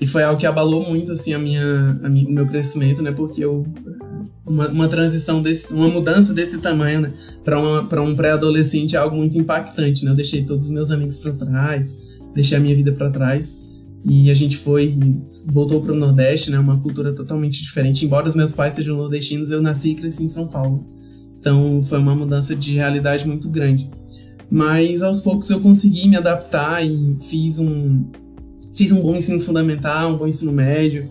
E 0.00 0.06
foi 0.06 0.22
algo 0.22 0.40
que 0.40 0.46
abalou 0.46 0.88
muito 0.88 1.12
assim 1.12 1.34
a 1.34 1.38
minha, 1.38 1.98
a 2.02 2.08
minha, 2.08 2.28
o 2.28 2.32
meu 2.32 2.46
crescimento, 2.46 3.02
né? 3.02 3.12
Porque 3.12 3.44
eu 3.44 3.64
uma, 4.46 4.68
uma 4.68 4.88
transição 4.88 5.40
desse, 5.40 5.72
uma 5.72 5.88
mudança 5.88 6.34
desse 6.34 6.58
tamanho, 6.58 7.00
né, 7.00 7.12
para 7.42 8.02
um 8.02 8.14
pré-adolescente 8.14 8.94
é 8.94 8.98
algo 8.98 9.16
muito 9.16 9.38
impactante, 9.38 10.04
né? 10.04 10.10
Eu 10.10 10.14
deixei 10.14 10.44
todos 10.44 10.66
os 10.66 10.70
meus 10.70 10.90
amigos 10.90 11.18
para 11.18 11.32
trás, 11.32 11.96
deixei 12.34 12.56
a 12.56 12.60
minha 12.60 12.74
vida 12.74 12.92
para 12.92 13.10
trás 13.10 13.58
e 14.04 14.30
a 14.30 14.34
gente 14.34 14.56
foi 14.58 14.94
voltou 15.46 15.80
para 15.80 15.92
o 15.92 15.96
Nordeste, 15.96 16.50
né? 16.50 16.58
Uma 16.58 16.78
cultura 16.78 17.12
totalmente 17.12 17.62
diferente. 17.62 18.04
Embora 18.04 18.28
os 18.28 18.34
meus 18.34 18.52
pais 18.52 18.74
sejam 18.74 18.96
nordestinos, 18.96 19.50
eu 19.50 19.62
nasci 19.62 19.92
e 19.92 19.94
cresci 19.94 20.24
em 20.24 20.28
São 20.28 20.46
Paulo. 20.46 20.86
Então 21.40 21.82
foi 21.82 21.98
uma 21.98 22.14
mudança 22.14 22.54
de 22.54 22.74
realidade 22.74 23.26
muito 23.26 23.48
grande. 23.48 23.88
Mas 24.50 25.02
aos 25.02 25.20
poucos 25.20 25.48
eu 25.48 25.60
consegui 25.60 26.06
me 26.08 26.16
adaptar 26.16 26.86
e 26.86 27.16
fiz 27.20 27.58
um 27.58 28.04
fiz 28.74 28.92
um 28.92 29.00
bom 29.00 29.14
ensino 29.14 29.40
fundamental, 29.40 30.12
um 30.12 30.18
bom 30.18 30.26
ensino 30.26 30.52
médio. 30.52 31.08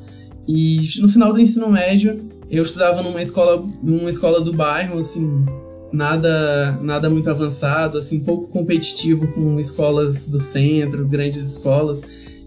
E 0.48 0.86
no 1.00 1.10
final 1.10 1.34
do 1.34 1.40
ensino 1.40 1.70
médio 1.70 2.30
eu 2.54 2.64
estudava 2.64 3.02
numa 3.02 3.22
escola, 3.22 3.66
numa 3.82 4.10
escola 4.10 4.40
do 4.40 4.54
bairro, 4.54 5.00
assim, 5.00 5.44
nada, 5.92 6.78
nada 6.84 7.10
muito 7.10 7.28
avançado, 7.30 7.98
assim, 7.98 8.20
pouco 8.20 8.48
competitivo 8.48 9.28
com 9.28 9.60
escolas 9.60 10.28
do 10.28 10.40
centro, 10.40 11.08
grandes 11.08 11.44
escolas. 11.44 12.04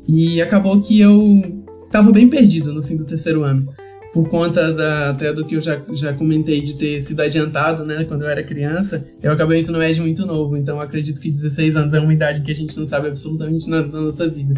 E 0.06 0.40
acabou 0.40 0.80
que 0.80 1.00
eu 1.00 1.64
estava 1.86 2.12
bem 2.12 2.28
perdido 2.28 2.72
no 2.72 2.84
fim 2.84 2.96
do 2.96 3.04
terceiro 3.04 3.42
ano. 3.42 3.68
Por 4.12 4.28
conta 4.28 4.72
da, 4.72 5.10
até 5.10 5.32
do 5.32 5.44
que 5.44 5.56
eu 5.56 5.60
já, 5.60 5.82
já 5.92 6.12
comentei 6.12 6.60
de 6.60 6.74
ter 6.78 7.00
sido 7.00 7.20
adiantado, 7.20 7.84
né, 7.84 8.04
quando 8.04 8.22
eu 8.22 8.28
era 8.28 8.42
criança, 8.44 9.04
eu 9.20 9.32
acabei 9.32 9.58
ensino 9.58 9.78
médio 9.78 10.04
muito 10.04 10.24
novo, 10.24 10.56
então 10.56 10.80
acredito 10.80 11.20
que 11.20 11.30
16 11.30 11.76
anos 11.76 11.92
é 11.92 12.00
uma 12.00 12.14
idade 12.14 12.40
que 12.42 12.50
a 12.50 12.54
gente 12.54 12.78
não 12.78 12.86
sabe 12.86 13.08
absolutamente 13.08 13.68
nada 13.68 13.88
da 13.88 14.00
nossa 14.00 14.26
vida. 14.28 14.54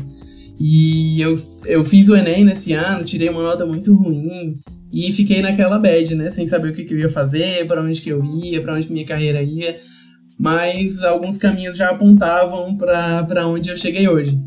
E 0.59 1.21
eu, 1.21 1.41
eu 1.67 1.85
fiz 1.85 2.09
o 2.09 2.17
Enem 2.17 2.45
nesse 2.45 2.73
ano, 2.73 3.05
tirei 3.05 3.29
uma 3.29 3.43
nota 3.43 3.65
muito 3.65 3.95
ruim, 3.95 4.59
e 4.93 5.13
fiquei 5.13 5.43
naquela 5.43 5.79
bad, 5.79 6.15
né? 6.15 6.31
Sem 6.31 6.47
saber 6.47 6.71
o 6.71 6.75
que, 6.75 6.85
que 6.85 6.95
eu 6.95 6.99
ia 6.99 7.09
fazer, 7.09 7.67
para 7.67 7.83
onde 7.83 8.01
que 8.01 8.11
eu 8.11 8.25
ia, 8.25 8.61
para 8.61 8.75
onde 8.75 8.87
que 8.87 8.93
minha 8.93 9.05
carreira 9.05 9.43
ia. 9.43 9.77
Mas 10.39 11.03
alguns 11.03 11.37
caminhos 11.37 11.77
já 11.77 11.91
apontavam 11.91 12.77
para 12.77 13.47
onde 13.47 13.69
eu 13.69 13.77
cheguei 13.77 14.09
hoje. 14.09 14.39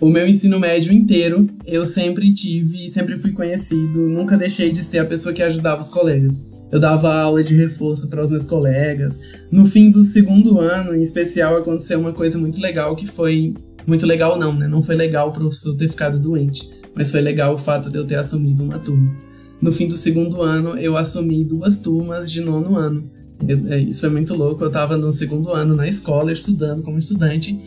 O 0.00 0.10
meu 0.10 0.26
ensino 0.26 0.58
médio 0.58 0.92
inteiro, 0.92 1.48
eu 1.64 1.86
sempre 1.86 2.32
tive, 2.34 2.88
sempre 2.88 3.16
fui 3.16 3.32
conhecido, 3.32 4.08
nunca 4.08 4.36
deixei 4.36 4.70
de 4.70 4.82
ser 4.82 4.98
a 4.98 5.04
pessoa 5.06 5.32
que 5.32 5.42
ajudava 5.42 5.80
os 5.80 5.88
colegas. 5.88 6.44
Eu 6.70 6.80
dava 6.80 7.14
aula 7.14 7.42
de 7.44 7.54
reforço 7.54 8.10
para 8.10 8.22
os 8.22 8.28
meus 8.28 8.44
colegas. 8.44 9.20
No 9.50 9.64
fim 9.64 9.90
do 9.90 10.02
segundo 10.02 10.58
ano, 10.58 10.94
em 10.94 11.00
especial, 11.00 11.56
aconteceu 11.56 11.98
uma 12.00 12.12
coisa 12.12 12.36
muito 12.36 12.60
legal 12.60 12.96
que 12.96 13.06
foi 13.06 13.54
muito 13.86 14.06
legal 14.06 14.38
não, 14.38 14.52
né? 14.52 14.66
Não 14.66 14.82
foi 14.82 14.96
legal 14.96 15.28
o 15.28 15.32
professor 15.32 15.76
ter 15.76 15.88
ficado 15.88 16.18
doente, 16.18 16.68
mas 16.94 17.10
foi 17.10 17.20
legal 17.20 17.54
o 17.54 17.58
fato 17.58 17.90
de 17.90 17.96
eu 17.96 18.06
ter 18.06 18.16
assumido 18.16 18.62
uma 18.62 18.78
turma 18.78 19.26
no 19.60 19.72
fim 19.72 19.88
do 19.88 19.96
segundo 19.96 20.42
ano, 20.42 20.78
eu 20.78 20.96
assumi 20.96 21.42
duas 21.44 21.78
turmas 21.78 22.30
de 22.30 22.40
nono 22.40 22.76
ano. 22.76 23.10
Eu, 23.46 23.68
é, 23.68 23.78
isso 23.80 24.04
é 24.06 24.08
muito 24.08 24.34
louco. 24.34 24.62
Eu 24.62 24.68
estava 24.68 24.96
no 24.96 25.12
segundo 25.12 25.52
ano 25.52 25.74
na 25.74 25.86
escola, 25.86 26.32
estudando 26.32 26.82
como 26.82 26.98
estudante, 26.98 27.58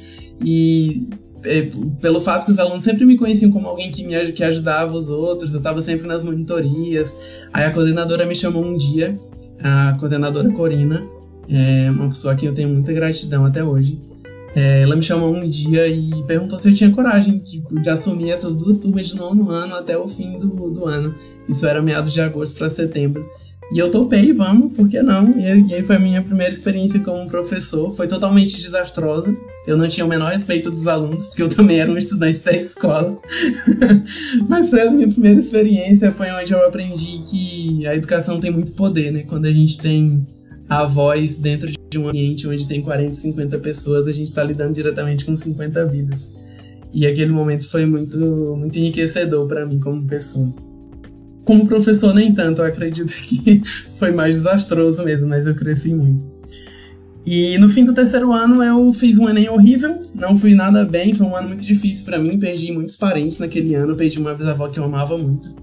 e 0.44 1.08
é, 1.44 1.70
pelo 2.00 2.22
fato 2.22 2.46
que 2.46 2.52
os 2.52 2.60
alunos 2.60 2.84
sempre 2.84 3.06
me 3.06 3.18
conheciam 3.18 3.52
como 3.52 3.68
alguém 3.68 3.92
que, 3.92 4.04
me, 4.04 4.32
que 4.32 4.44
ajudava 4.44 4.96
os 4.96 5.10
outros, 5.10 5.54
eu 5.54 5.60
estava 5.60 5.82
sempre 5.82 6.08
nas 6.08 6.24
monitorias. 6.24 7.16
Aí 7.52 7.66
a 7.66 7.72
coordenadora 7.72 8.26
me 8.26 8.36
chamou 8.36 8.64
um 8.64 8.76
dia, 8.76 9.18
a 9.62 9.96
coordenadora 10.00 10.50
Corina, 10.52 11.06
é 11.48 11.90
uma 11.90 12.08
pessoa 12.10 12.36
que 12.36 12.46
eu 12.46 12.54
tenho 12.54 12.70
muita 12.70 12.94
gratidão 12.94 13.46
até 13.46 13.64
hoje. 13.64 14.00
É, 14.56 14.82
ela 14.82 14.96
me 14.96 15.04
chamou 15.04 15.34
um 15.34 15.48
dia 15.48 15.88
e 15.88 16.24
perguntou 16.24 16.58
se 16.58 16.70
eu 16.70 16.74
tinha 16.74 16.92
coragem 16.92 17.40
de, 17.40 17.62
de, 17.62 17.90
assumir 17.90 18.32
essas 18.32 18.56
duas 18.56 18.80
turmas 18.80 19.08
de 19.08 19.16
nono 19.16 19.50
ano 19.50 19.76
até 19.76 19.98
o 19.98 20.08
fim 20.08 20.38
do, 20.38 20.70
do 20.70 20.86
ano. 20.86 21.16
Isso 21.48 21.68
era 21.68 21.82
meados 21.82 22.14
de 22.14 22.22
agosto 22.22 22.58
para 22.58 22.70
setembro. 22.70 23.30
E 23.72 23.78
eu 23.78 23.92
topei, 23.92 24.34
vamos, 24.34 24.74
por 24.74 24.90
que 24.90 25.00
não? 25.02 25.30
E, 25.38 25.70
e, 25.70 25.74
aí 25.76 25.84
foi 25.84 25.98
a 25.98 26.00
minha 26.00 26.24
primeira 26.24 26.52
experiência 26.52 27.00
como 27.00 27.30
professor. 27.30 27.94
Foi 27.94 28.08
totalmente 28.08 28.60
desastrosa. 28.60 29.36
Eu 29.68 29.78
não 29.78 29.88
tinha 29.88 30.04
o 30.04 30.10
menor 30.10 30.32
respeito 30.32 30.72
dos 30.72 30.88
alunos, 30.88 31.28
porque 31.28 31.44
eu 31.44 31.50
também 31.50 31.80
era 31.80 31.92
um 31.92 31.98
estudante 31.98 32.44
da 32.44 32.52
escola. 32.52 33.20
Mas 34.50 34.72
foi 34.72 34.82
a 34.82 34.90
minha 34.90 35.08
primeira 35.08 35.40
experiência, 35.40 36.12
foi 36.12 36.32
onde 36.32 36.52
eu 36.52 36.66
aprendi 36.66 37.22
que 37.30 37.86
a 37.86 37.96
educação 37.96 38.40
tem 38.40 38.50
muito 38.50 38.72
poder, 38.72 39.12
né? 39.12 39.24
Quando 39.28 39.46
a 39.46 39.52
gente 39.52 39.78
tem 39.78 40.26
a 40.70 40.86
voz 40.86 41.40
dentro 41.40 41.72
de 41.90 41.98
um 41.98 42.08
ambiente 42.08 42.48
onde 42.48 42.68
tem 42.68 42.82
40, 42.82 43.16
50 43.16 43.58
pessoas, 43.58 44.08
a 44.08 44.14
gente 44.14 44.28
está 44.28 44.44
lidando 44.44 44.74
diretamente 44.74 45.26
com 45.26 45.36
50 45.36 45.86
vidas. 45.88 46.32
E 46.94 47.08
aquele 47.08 47.32
momento 47.32 47.68
foi 47.68 47.86
muito, 47.86 48.20
muito 48.56 48.78
enriquecedor 48.78 49.48
para 49.48 49.66
mim 49.66 49.80
como 49.80 50.06
pessoa. 50.06 50.54
Como 51.44 51.66
professor, 51.66 52.14
nem 52.14 52.34
tanto, 52.34 52.62
eu 52.62 52.66
acredito 52.66 53.10
que 53.26 53.62
foi 53.98 54.12
mais 54.12 54.36
desastroso 54.36 55.04
mesmo, 55.04 55.28
mas 55.28 55.48
eu 55.48 55.56
cresci 55.56 55.94
muito. 55.94 56.24
E 57.26 57.58
no 57.58 57.70
fim 57.70 57.84
do 57.84 57.94
terceiro 57.94 58.32
ano 58.32 58.64
eu 58.64 58.94
fiz 58.94 59.18
um 59.18 59.28
Enem 59.28 59.50
horrível, 59.50 60.02
não 60.16 60.38
fui 60.38 60.56
nada 60.56 60.86
bem, 60.86 61.14
foi 61.14 61.28
um 61.28 61.36
ano 61.36 61.50
muito 61.50 61.64
difícil 61.64 62.06
para 62.06 62.18
mim, 62.18 62.40
perdi 62.40 62.72
muitos 62.72 62.96
parentes 62.96 63.40
naquele 63.40 63.76
ano, 63.76 63.96
perdi 63.96 64.20
uma 64.20 64.34
bisavó 64.34 64.68
que 64.68 64.80
eu 64.80 64.84
amava 64.84 65.18
muito. 65.18 65.54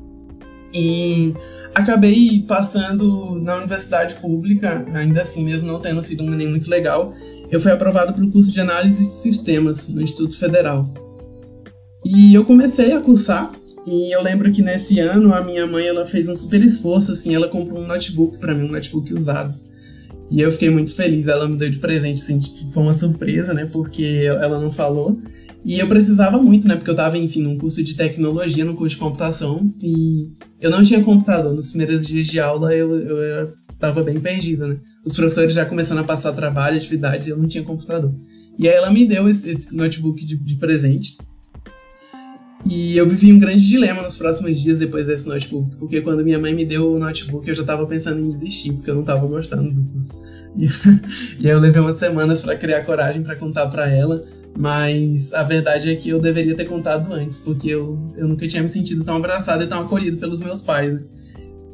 E 0.75 1.33
acabei 1.77 2.43
passando 2.49 3.39
na 3.43 3.57
universidade 3.57 4.15
pública, 4.15 4.87
ainda 4.95 5.21
assim, 5.21 5.45
mesmo 5.45 5.71
não 5.71 5.79
tendo 5.79 6.03
sido 6.03 6.25
um 6.25 6.33
Enem 6.33 6.49
muito 6.49 6.71
legal, 6.71 7.13
eu 7.51 7.61
fui 7.61 7.71
aprovado 7.71 8.15
para 8.15 8.25
o 8.25 8.31
curso 8.31 8.51
de 8.51 8.59
análise 8.59 9.07
de 9.07 9.15
sistemas 9.15 9.91
no 9.91 10.01
Instituto 10.01 10.39
Federal. 10.39 10.89
E 12.03 12.35
eu 12.35 12.47
comecei 12.47 12.93
a 12.93 13.01
cursar, 13.01 13.53
e 13.87 14.11
eu 14.11 14.23
lembro 14.23 14.51
que 14.51 14.63
nesse 14.63 15.01
ano 15.01 15.35
a 15.35 15.43
minha 15.43 15.67
mãe 15.67 15.87
ela 15.87 16.07
fez 16.07 16.31
um 16.31 16.35
super 16.35 16.63
esforço, 16.65 17.13
assim, 17.13 17.35
ela 17.35 17.47
comprou 17.47 17.79
um 17.83 17.87
notebook 17.87 18.39
para 18.39 18.55
mim, 18.55 18.67
um 18.67 18.73
notebook 18.73 19.13
usado. 19.13 19.55
E 20.31 20.41
eu 20.41 20.51
fiquei 20.51 20.71
muito 20.71 20.95
feliz, 20.95 21.29
ela 21.29 21.47
me 21.47 21.57
deu 21.57 21.69
de 21.69 21.79
presente, 21.79 22.23
assim, 22.23 22.39
tipo, 22.39 22.73
foi 22.73 22.83
uma 22.83 22.95
surpresa, 22.95 23.53
né, 23.53 23.69
porque 23.71 24.25
ela 24.27 24.59
não 24.59 24.73
falou. 24.73 25.19
E 25.67 25.81
eu 25.81 25.89
precisava 25.89 26.41
muito, 26.41 26.69
né? 26.69 26.77
Porque 26.77 26.89
eu 26.89 26.95
tava, 26.95 27.19
enfim, 27.19 27.43
num 27.43 27.59
curso 27.59 27.83
de 27.83 27.97
tecnologia, 27.97 28.65
num 28.65 28.77
curso 28.77 28.95
de 28.95 29.03
computação. 29.03 29.75
E 29.83 30.31
eu 30.61 30.71
não 30.71 30.81
tinha 30.85 31.03
computador. 31.03 31.53
Nos 31.53 31.71
primeiros 31.71 32.07
dias 32.07 32.29
de 32.29 32.39
aula 32.39 32.73
eu, 32.73 32.97
eu 33.01 33.21
era, 33.21 33.55
tava 33.77 34.01
bem 34.05 34.21
perdido, 34.21 34.69
né? 34.69 34.77
Os 35.05 35.13
professores 35.15 35.53
já 35.53 35.67
começando 35.67 35.99
a 35.99 36.05
passar 36.05 36.33
trabalho, 36.35 36.77
atividades, 36.77 37.27
e 37.27 37.31
eu 37.31 37.37
não 37.37 37.49
tinha 37.49 37.65
computador. 37.65 38.15
E 38.57 38.69
aí 38.69 38.77
ela 38.77 38.93
me 38.93 39.05
deu 39.09 39.29
esse, 39.29 39.51
esse 39.51 39.75
notebook 39.75 40.25
de, 40.25 40.37
de 40.37 40.55
presente. 40.55 41.19
E 42.65 42.97
eu 42.97 43.09
vivi 43.09 43.33
um 43.33 43.39
grande 43.41 43.67
dilema 43.67 44.03
nos 44.03 44.17
próximos 44.17 44.63
dias 44.63 44.79
depois 44.79 45.09
desse 45.09 45.29
notebook, 45.29 45.75
porque 45.77 46.01
quando 46.01 46.23
minha 46.23 46.39
mãe 46.39 46.55
me 46.55 46.65
deu 46.65 46.93
o 46.93 46.99
notebook 46.99 47.47
eu 47.49 47.55
já 47.55 47.65
tava 47.65 47.87
pensando 47.87 48.21
em 48.21 48.29
desistir, 48.29 48.73
porque 48.73 48.91
eu 48.91 48.95
não 48.95 49.03
tava 49.03 49.27
gostando 49.27 49.69
do 49.73 49.83
curso. 49.93 50.23
E, 50.57 50.67
e 51.43 51.47
aí 51.49 51.53
eu 51.53 51.59
levei 51.59 51.81
umas 51.81 51.97
semanas 51.97 52.45
para 52.45 52.57
criar 52.57 52.85
coragem 52.85 53.23
para 53.23 53.35
contar 53.35 53.67
para 53.67 53.91
ela. 53.91 54.23
Mas 54.59 55.35
a 55.35 55.43
verdade 55.43 55.91
é 55.91 55.95
que 55.95 56.09
eu 56.09 56.19
deveria 56.19 56.57
ter 56.57 56.65
contado 56.65 57.13
antes, 57.13 57.41
porque 57.41 57.69
eu, 57.69 57.99
eu 58.17 58.27
nunca 58.27 58.49
tinha 58.49 58.63
me 58.63 58.69
sentido 58.69 59.05
tão 59.05 59.17
abraçado 59.17 59.63
e 59.63 59.67
tão 59.67 59.81
acolhido 59.81 60.17
pelos 60.17 60.41
meus 60.41 60.63
pais. 60.63 61.05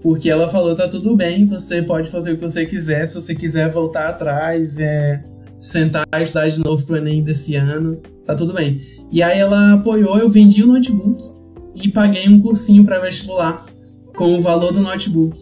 Porque 0.00 0.28
ela 0.28 0.48
falou: 0.48 0.74
tá 0.74 0.88
tudo 0.88 1.14
bem, 1.14 1.46
você 1.46 1.80
pode 1.80 2.10
fazer 2.10 2.32
o 2.32 2.36
que 2.36 2.42
você 2.42 2.66
quiser, 2.66 3.06
se 3.06 3.14
você 3.14 3.34
quiser 3.34 3.70
voltar 3.70 4.08
atrás, 4.08 4.78
é, 4.78 5.22
sentar 5.60 6.04
e 6.18 6.22
estudar 6.24 6.48
de 6.48 6.58
novo 6.58 6.84
pro 6.84 6.96
Enem 6.96 7.22
desse 7.22 7.54
ano, 7.54 8.00
tá 8.26 8.34
tudo 8.34 8.52
bem. 8.52 8.80
E 9.12 9.22
aí 9.22 9.38
ela 9.38 9.74
apoiou, 9.74 10.18
eu 10.18 10.28
vendi 10.28 10.64
o 10.64 10.66
notebook 10.66 11.22
e 11.74 11.88
paguei 11.88 12.28
um 12.28 12.40
cursinho 12.40 12.84
para 12.84 12.98
vestibular 12.98 13.64
com 14.16 14.36
o 14.36 14.42
valor 14.42 14.72
do 14.72 14.80
notebook. 14.80 15.38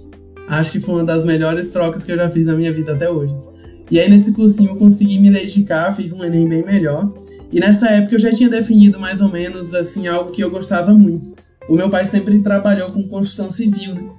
Acho 0.47 0.73
que 0.73 0.81
foi 0.81 0.97
uma 0.97 1.05
das 1.05 1.25
melhores 1.25 1.71
trocas 1.71 2.05
que 2.05 2.13
eu 2.13 2.17
já 2.17 2.29
fiz 2.29 2.47
na 2.47 2.55
minha 2.55 2.73
vida 2.73 2.93
até 2.93 3.09
hoje. 3.09 3.35
E 3.91 3.99
aí 3.99 4.09
nesse 4.09 4.33
cursinho 4.33 4.71
eu 4.71 4.77
consegui 4.77 5.19
me 5.19 5.31
dedicar, 5.31 5.93
fiz 5.93 6.13
um 6.13 6.23
Enem 6.23 6.49
bem 6.49 6.65
melhor. 6.65 7.13
E 7.53 7.59
nessa 7.59 7.89
época 7.91 8.15
eu 8.15 8.21
já 8.21 8.31
tinha 8.31 8.49
definido 8.49 9.01
mais 9.01 9.21
ou 9.21 9.29
menos 9.29 9.75
assim 9.75 10.07
algo 10.07 10.31
que 10.31 10.43
eu 10.43 10.51
gostava 10.51 10.93
muito. 10.95 11.35
O 11.69 11.75
meu 11.75 11.91
pai 11.91 12.07
sempre 12.07 12.39
trabalhou 12.41 12.91
com 12.91 13.03
construção 13.09 13.51
civil, 13.51 13.95
né? 13.95 14.11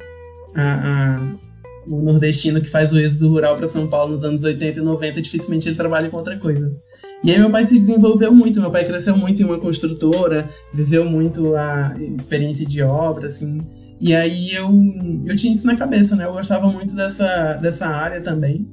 A, 0.53 1.15
a, 1.15 1.35
o 1.87 2.01
nordestino 2.01 2.61
que 2.61 2.69
faz 2.69 2.91
o 2.91 2.99
êxodo 2.99 3.29
rural 3.29 3.55
para 3.55 3.69
São 3.69 3.87
Paulo 3.87 4.11
nos 4.11 4.23
anos 4.23 4.43
80 4.43 4.79
e 4.79 4.81
90, 4.81 5.21
dificilmente 5.21 5.67
ele 5.67 5.75
trabalha 5.75 6.09
com 6.09 6.17
outra 6.17 6.37
coisa. 6.37 6.75
E 7.23 7.31
aí 7.31 7.39
meu 7.39 7.49
pai 7.49 7.63
se 7.63 7.79
desenvolveu 7.79 8.33
muito, 8.33 8.59
meu 8.59 8.71
pai 8.71 8.85
cresceu 8.85 9.15
muito 9.15 9.41
em 9.41 9.45
uma 9.45 9.59
construtora, 9.59 10.49
viveu 10.73 11.05
muito 11.05 11.55
a 11.55 11.95
experiência 12.17 12.65
de 12.65 12.81
obra, 12.81 13.27
assim. 13.27 13.61
E 13.99 14.15
aí 14.15 14.53
eu, 14.53 14.69
eu 15.25 15.35
tinha 15.35 15.53
isso 15.53 15.67
na 15.67 15.75
cabeça, 15.75 16.15
né? 16.15 16.25
Eu 16.25 16.33
gostava 16.33 16.67
muito 16.67 16.95
dessa, 16.95 17.53
dessa 17.53 17.87
área 17.87 18.19
também. 18.21 18.67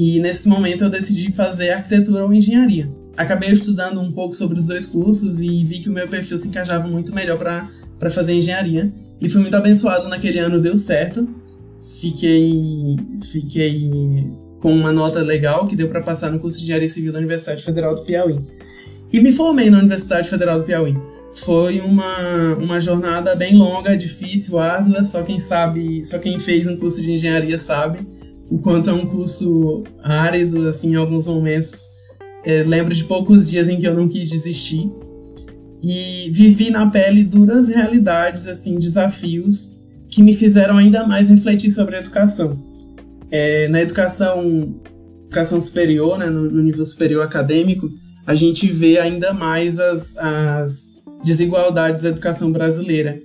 E 0.00 0.20
nesse 0.20 0.48
momento 0.48 0.84
eu 0.84 0.90
decidi 0.90 1.32
fazer 1.32 1.70
arquitetura 1.70 2.24
ou 2.24 2.32
engenharia. 2.32 2.88
Acabei 3.16 3.50
estudando 3.50 4.00
um 4.00 4.12
pouco 4.12 4.32
sobre 4.32 4.56
os 4.56 4.64
dois 4.64 4.86
cursos 4.86 5.40
e 5.40 5.64
vi 5.64 5.80
que 5.80 5.90
o 5.90 5.92
meu 5.92 6.06
perfil 6.06 6.38
se 6.38 6.46
encaixava 6.46 6.86
muito 6.86 7.12
melhor 7.12 7.36
para 7.36 8.08
fazer 8.08 8.34
engenharia. 8.34 8.92
E 9.20 9.28
fui 9.28 9.40
muito 9.40 9.56
abençoado 9.56 10.06
naquele 10.06 10.38
ano, 10.38 10.60
deu 10.60 10.78
certo. 10.78 11.28
Fiquei, 12.00 12.96
fiquei 13.24 13.90
com 14.60 14.72
uma 14.72 14.92
nota 14.92 15.18
legal 15.20 15.66
que 15.66 15.74
deu 15.74 15.88
para 15.88 16.00
passar 16.00 16.30
no 16.30 16.38
curso 16.38 16.58
de 16.58 16.64
Engenharia 16.66 16.88
Civil 16.88 17.12
da 17.12 17.18
Universidade 17.18 17.64
Federal 17.64 17.96
do 17.96 18.02
Piauí. 18.02 18.38
E 19.12 19.18
me 19.18 19.32
formei 19.32 19.68
na 19.68 19.80
Universidade 19.80 20.28
Federal 20.28 20.60
do 20.60 20.64
Piauí. 20.64 20.96
Foi 21.34 21.80
uma, 21.80 22.54
uma 22.54 22.80
jornada 22.80 23.34
bem 23.34 23.56
longa, 23.56 23.96
difícil, 23.96 24.60
árdua, 24.60 25.04
só 25.04 25.24
quem 25.24 25.40
sabe, 25.40 26.06
só 26.06 26.20
quem 26.20 26.38
fez 26.38 26.68
um 26.68 26.76
curso 26.76 27.02
de 27.02 27.10
engenharia 27.10 27.58
sabe 27.58 27.98
o 28.50 28.58
quanto 28.58 28.90
é 28.90 28.92
um 28.92 29.06
curso 29.06 29.84
árido, 30.02 30.68
assim, 30.68 30.92
em 30.92 30.96
alguns 30.96 31.26
momentos. 31.26 31.80
É, 32.44 32.62
lembro 32.62 32.94
de 32.94 33.04
poucos 33.04 33.48
dias 33.48 33.68
em 33.68 33.78
que 33.78 33.86
eu 33.86 33.94
não 33.94 34.08
quis 34.08 34.30
desistir. 34.30 34.90
E 35.82 36.28
vivi 36.30 36.70
na 36.70 36.90
pele 36.90 37.22
duras 37.22 37.68
realidades, 37.68 38.46
assim, 38.46 38.78
desafios 38.78 39.78
que 40.10 40.22
me 40.22 40.32
fizeram 40.32 40.78
ainda 40.78 41.06
mais 41.06 41.28
refletir 41.28 41.70
sobre 41.70 41.96
a 41.96 42.00
educação. 42.00 42.58
É, 43.30 43.68
na 43.68 43.82
educação, 43.82 44.80
educação 45.26 45.60
superior, 45.60 46.18
né, 46.18 46.26
no, 46.26 46.50
no, 46.50 46.62
nível 46.62 46.84
superior 46.84 47.22
acadêmico, 47.22 47.88
a 48.26 48.34
gente 48.34 48.70
vê 48.72 48.98
ainda 48.98 49.32
mais 49.32 49.78
as, 49.78 50.16
as 50.16 50.88
desigualdades 51.22 52.02
da 52.02 52.08
educação 52.08 52.50
brasileira. 52.50 53.18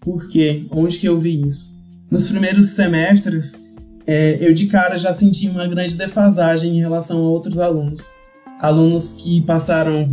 Por 0.00 0.28
quê? 0.28 0.64
Onde 0.70 0.98
que 0.98 1.08
eu 1.08 1.18
vi 1.20 1.40
isso? 1.40 1.74
Nos 2.10 2.28
primeiros 2.28 2.70
semestres, 2.70 3.63
é, 4.06 4.38
eu 4.40 4.52
de 4.52 4.66
cara 4.66 4.96
já 4.96 5.14
senti 5.14 5.48
uma 5.48 5.66
grande 5.66 5.96
defasagem 5.96 6.76
em 6.76 6.80
relação 6.80 7.18
a 7.18 7.22
outros 7.22 7.58
alunos. 7.58 8.10
Alunos 8.60 9.16
que 9.18 9.40
passaram, 9.42 10.08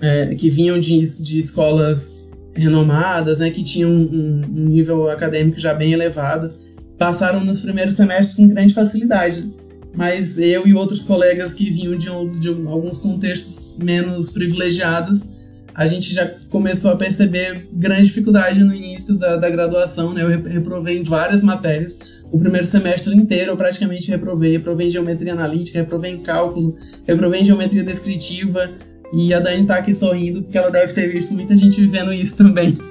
é, 0.00 0.34
que 0.34 0.50
vinham 0.50 0.78
de, 0.78 1.00
de 1.22 1.38
escolas 1.38 2.28
renomadas, 2.54 3.38
né, 3.38 3.50
que 3.50 3.62
tinham 3.62 3.90
um, 3.90 4.42
um, 4.44 4.68
nível 4.68 5.08
acadêmico 5.08 5.60
já 5.60 5.72
bem 5.72 5.92
elevado, 5.92 6.52
passaram 6.98 7.44
nos 7.44 7.60
primeiros 7.60 7.94
semestres 7.94 8.34
com 8.34 8.48
grande 8.48 8.74
facilidade. 8.74 9.48
Mas 9.94 10.38
eu 10.38 10.66
e 10.66 10.74
outros 10.74 11.02
colegas 11.02 11.54
que 11.54 11.70
vinham 11.70 11.96
de, 11.96 12.08
de 12.40 12.48
alguns 12.48 12.98
contextos 12.98 13.76
menos 13.78 14.30
privilegiados, 14.30 15.30
a 15.74 15.86
gente 15.86 16.12
já 16.12 16.28
começou 16.50 16.90
a 16.90 16.96
perceber 16.96 17.68
grande 17.72 18.04
dificuldade 18.04 18.62
no 18.64 18.74
início 18.74 19.16
da, 19.16 19.36
da 19.36 19.48
graduação, 19.48 20.12
né? 20.12 20.22
Eu 20.22 20.28
reprovei 20.28 20.98
em 20.98 21.04
várias 21.04 21.42
matérias, 21.42 21.98
o 22.30 22.38
primeiro 22.38 22.66
semestre 22.66 23.14
inteiro 23.14 23.52
eu 23.52 23.56
praticamente 23.56 24.10
reprovei. 24.10 24.52
Reprovei 24.52 24.88
em 24.88 24.90
geometria 24.90 25.32
analítica, 25.32 25.78
reprovei 25.78 26.12
em 26.12 26.22
cálculo, 26.22 26.76
reprovei 27.06 27.40
em 27.40 27.44
geometria 27.44 27.82
descritiva. 27.82 28.70
E 29.12 29.32
a 29.32 29.40
Dani 29.40 29.66
tá 29.66 29.76
aqui 29.76 29.94
sorrindo 29.94 30.42
porque 30.42 30.58
ela 30.58 30.70
deve 30.70 30.92
ter 30.92 31.10
visto 31.10 31.34
muita 31.34 31.56
gente 31.56 31.80
vivendo 31.80 32.12
isso 32.12 32.36
também. 32.36 32.76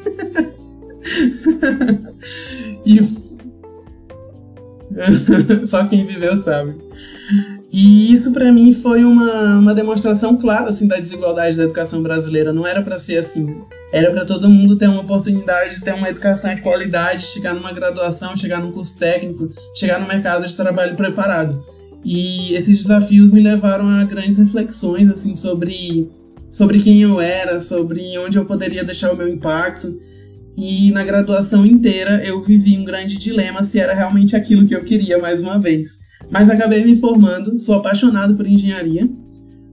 e... 2.86 3.28
Só 5.68 5.86
quem 5.86 6.06
viveu 6.06 6.42
sabe. 6.42 6.76
E 7.72 8.14
isso 8.14 8.32
para 8.32 8.52
mim 8.52 8.72
foi 8.72 9.04
uma, 9.04 9.58
uma 9.58 9.76
demonstração 9.76 10.38
clara 10.38 10.70
assim 10.70 10.88
da 10.88 11.00
desigualdade 11.00 11.58
da 11.58 11.64
educação 11.64 12.02
brasileira. 12.02 12.54
Não 12.54 12.66
era 12.66 12.82
para 12.82 13.00
ser 13.00 13.18
assim. 13.18 13.62
Era 13.92 14.12
para 14.12 14.26
todo 14.26 14.50
mundo 14.50 14.76
ter 14.76 14.88
uma 14.88 15.02
oportunidade 15.02 15.76
de 15.76 15.82
ter 15.82 15.94
uma 15.94 16.10
educação 16.10 16.54
de 16.54 16.62
qualidade, 16.62 17.26
chegar 17.26 17.54
numa 17.54 17.72
graduação, 17.72 18.36
chegar 18.36 18.62
num 18.62 18.72
curso 18.72 18.98
técnico, 18.98 19.50
chegar 19.76 20.00
no 20.00 20.08
mercado 20.08 20.46
de 20.46 20.56
trabalho 20.56 20.96
preparado. 20.96 21.64
E 22.04 22.54
esses 22.54 22.78
desafios 22.78 23.32
me 23.32 23.42
levaram 23.42 23.88
a 23.90 24.04
grandes 24.04 24.38
reflexões 24.38 25.10
assim 25.10 25.36
sobre 25.36 26.10
sobre 26.50 26.82
quem 26.82 27.02
eu 27.02 27.20
era, 27.20 27.60
sobre 27.60 28.18
onde 28.18 28.38
eu 28.38 28.46
poderia 28.46 28.84
deixar 28.84 29.12
o 29.12 29.18
meu 29.18 29.28
impacto. 29.28 29.98
E 30.58 30.90
na 30.92 31.04
graduação 31.04 31.66
inteira 31.66 32.24
eu 32.26 32.42
vivi 32.42 32.78
um 32.78 32.86
grande 32.86 33.18
dilema 33.18 33.64
se 33.64 33.80
era 33.80 33.94
realmente 33.94 34.36
aquilo 34.36 34.66
que 34.66 34.76
eu 34.76 34.84
queria 34.84 35.20
mais 35.20 35.42
uma 35.42 35.60
vez. 35.60 36.00
Mas 36.30 36.50
acabei 36.50 36.84
me 36.84 36.98
formando, 36.98 37.58
sou 37.58 37.76
apaixonado 37.76 38.36
por 38.36 38.48
engenharia 38.48 39.10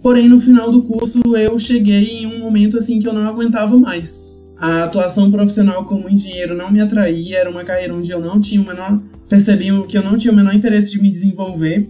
Porém, 0.05 0.29
no 0.29 0.39
final 0.39 0.71
do 0.71 0.83
curso, 0.83 1.23
eu 1.35 1.59
cheguei 1.59 2.19
em 2.19 2.27
um 2.27 2.39
momento 2.39 2.77
assim 2.77 2.99
que 2.99 3.09
eu 3.09 3.13
não 3.15 3.27
aguentava 3.27 3.75
mais. 3.79 4.23
A 4.55 4.85
atuação 4.85 5.31
profissional 5.31 5.87
como 5.87 6.11
engenheiro 6.11 6.55
não 6.55 6.71
me 6.71 6.79
atraía, 6.79 7.39
era 7.39 7.49
uma 7.49 7.65
carreira 7.65 7.95
onde 7.95 8.11
eu 8.11 8.21
não 8.21 8.39
tinha 8.39 8.61
o 8.61 8.67
menor. 8.67 9.01
percebi 9.31 9.71
que 9.89 9.97
eu 9.97 10.05
não 10.05 10.19
tinha 10.19 10.31
o 10.31 10.37
menor 10.37 10.55
interesse 10.55 10.91
de 10.91 11.01
me 11.01 11.11
desenvolver. 11.11 11.89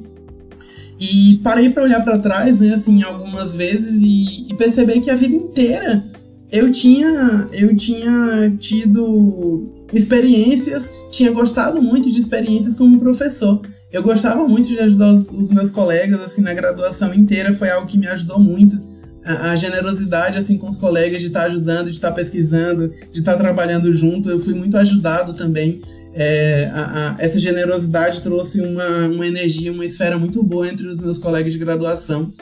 E 1.00 1.40
parei 1.42 1.70
para 1.70 1.82
olhar 1.82 2.04
para 2.04 2.16
trás, 2.16 2.60
né, 2.60 2.74
assim, 2.74 3.02
algumas 3.02 3.56
vezes 3.56 4.00
e, 4.00 4.46
e 4.48 4.54
perceber 4.54 5.00
que 5.00 5.10
a 5.10 5.16
vida 5.16 5.34
inteira 5.34 6.04
eu 6.52 6.70
tinha, 6.70 7.48
eu 7.50 7.74
tinha 7.74 8.54
tido 8.60 9.72
experiências, 9.92 10.88
tinha 11.10 11.32
gostado 11.32 11.82
muito 11.82 12.08
de 12.08 12.20
experiências 12.20 12.76
como 12.76 13.00
professor. 13.00 13.60
Eu 13.94 14.02
gostava 14.02 14.42
muito 14.48 14.66
de 14.66 14.76
ajudar 14.80 15.12
os, 15.12 15.30
os, 15.30 15.52
meus 15.52 15.70
colegas, 15.70 16.20
assim, 16.20 16.42
na 16.42 16.52
graduação 16.52 17.14
inteira, 17.14 17.54
foi 17.54 17.70
algo 17.70 17.87
que 17.87 17.96
me 17.96 18.09
ajudou 18.09 18.40
muito. 18.40 18.76
A, 19.24 19.52
a 19.52 19.57
generosidade, 19.57 20.37
assim, 20.37 20.59
com 20.59 20.68
os 20.68 20.76
colegas, 20.76 21.20
de 21.20 21.28
estar 21.28 21.42
tá 21.42 21.46
ajudando, 21.46 21.85
de 21.85 21.92
estar 21.92 22.09
tá 22.09 22.14
pesquisando, 22.16 22.88
de 23.12 23.20
estar 23.20 23.35
tá 23.35 23.38
trabalhando 23.38 23.94
junto, 23.94 24.28
eu 24.28 24.40
fui 24.40 24.52
muito 24.52 24.76
ajudado 24.76 25.33
também. 25.33 25.80
é, 26.12 26.68
a, 26.74 27.12
a, 27.12 27.16
essa 27.20 27.38
generosidade 27.38 28.20
trouxe 28.20 28.61
uma, 28.61 29.07
uma 29.07 29.28
energia, 29.28 29.70
uma 29.70 29.85
esfera 29.85 30.18
muito 30.18 30.42
boa 30.42 30.68
entre 30.68 30.88
os 30.88 30.98
meus 30.98 31.18
colegas 31.18 31.52
de 31.52 31.59
graduação, 31.61 32.33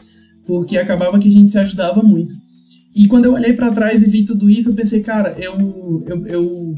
porque 0.47 0.79
acabava 0.79 1.19
que 1.19 1.29
a 1.29 1.31
gente 1.31 1.51
se 1.51 1.59
ajudava 1.59 2.03
muito. 2.03 2.35
E 2.97 3.07
quando 3.07 3.27
eu 3.27 3.35
olhei 3.35 3.53
para 3.53 3.71
trás 3.73 4.03
e 4.03 4.09
vi 4.09 4.25
tudo 4.25 4.49
isso, 4.49 4.71
eu 4.71 4.75
pensei, 4.75 5.01
cara, 5.01 5.37
eu, 5.39 6.03
eu, 6.07 6.27
eu, 6.27 6.75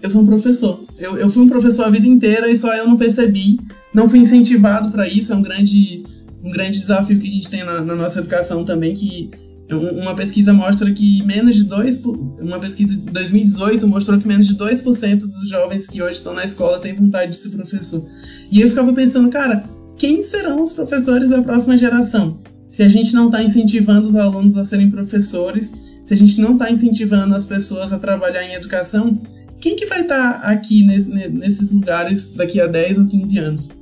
eu 0.00 0.10
sou 0.10 0.22
um 0.22 0.26
professor. 0.26 0.86
Eu, 0.98 1.18
eu 1.18 1.28
fui 1.28 1.42
um 1.42 1.48
professor 1.50 1.84
a 1.84 1.90
vida 1.90 2.06
inteira 2.06 2.50
e 2.50 2.58
só 2.58 2.74
eu 2.74 2.86
não 2.86 2.96
percebi, 2.96 3.58
não 3.92 4.08
fui 4.08 4.20
incentivado 4.20 4.90
para 4.90 5.08
isso. 5.08 5.32
É 5.32 5.36
um 5.36 5.42
grande, 5.42 6.04
um 6.42 6.50
grande 6.50 6.78
desafio 6.78 7.18
que 7.18 7.28
a 7.28 7.30
gente 7.30 7.48
tem 7.48 7.64
na, 7.64 7.80
na 7.80 7.94
nossa 7.94 8.20
educação 8.20 8.64
também, 8.64 8.94
que 8.94 9.30
uma 9.76 10.14
pesquisa 10.14 10.52
mostra 10.52 10.90
que 10.90 11.22
menos 11.24 11.54
de 11.56 11.64
2%, 11.64 12.40
uma 12.40 12.58
pesquisa 12.58 12.96
de 12.96 13.10
2018 13.10 13.86
mostrou 13.86 14.18
que 14.18 14.26
menos 14.26 14.46
de 14.46 14.56
2% 14.56 15.18
dos 15.18 15.48
jovens 15.48 15.86
que 15.86 16.02
hoje 16.02 16.18
estão 16.18 16.34
na 16.34 16.44
escola 16.44 16.78
têm 16.80 16.94
vontade 16.94 17.32
de 17.32 17.36
ser 17.36 17.50
professor. 17.50 18.04
E 18.50 18.60
eu 18.60 18.68
ficava 18.68 18.92
pensando, 18.92 19.28
cara, 19.28 19.64
quem 19.96 20.22
serão 20.22 20.60
os 20.60 20.72
professores 20.72 21.30
da 21.30 21.42
próxima 21.42 21.78
geração? 21.78 22.38
Se 22.68 22.82
a 22.82 22.88
gente 22.88 23.12
não 23.14 23.26
está 23.26 23.42
incentivando 23.42 24.08
os 24.08 24.16
alunos 24.16 24.56
a 24.56 24.64
serem 24.64 24.90
professores, 24.90 25.72
se 26.04 26.14
a 26.14 26.16
gente 26.16 26.40
não 26.40 26.54
está 26.54 26.70
incentivando 26.70 27.34
as 27.34 27.44
pessoas 27.44 27.92
a 27.92 27.98
trabalhar 27.98 28.44
em 28.44 28.54
educação, 28.54 29.20
quem 29.60 29.76
que 29.76 29.86
vai 29.86 30.02
estar 30.02 30.40
tá 30.40 30.48
aqui 30.48 30.84
nesses 30.84 31.70
lugares 31.70 32.34
daqui 32.34 32.60
a 32.60 32.66
10 32.66 32.98
ou 32.98 33.06
15 33.06 33.38
anos? 33.38 33.79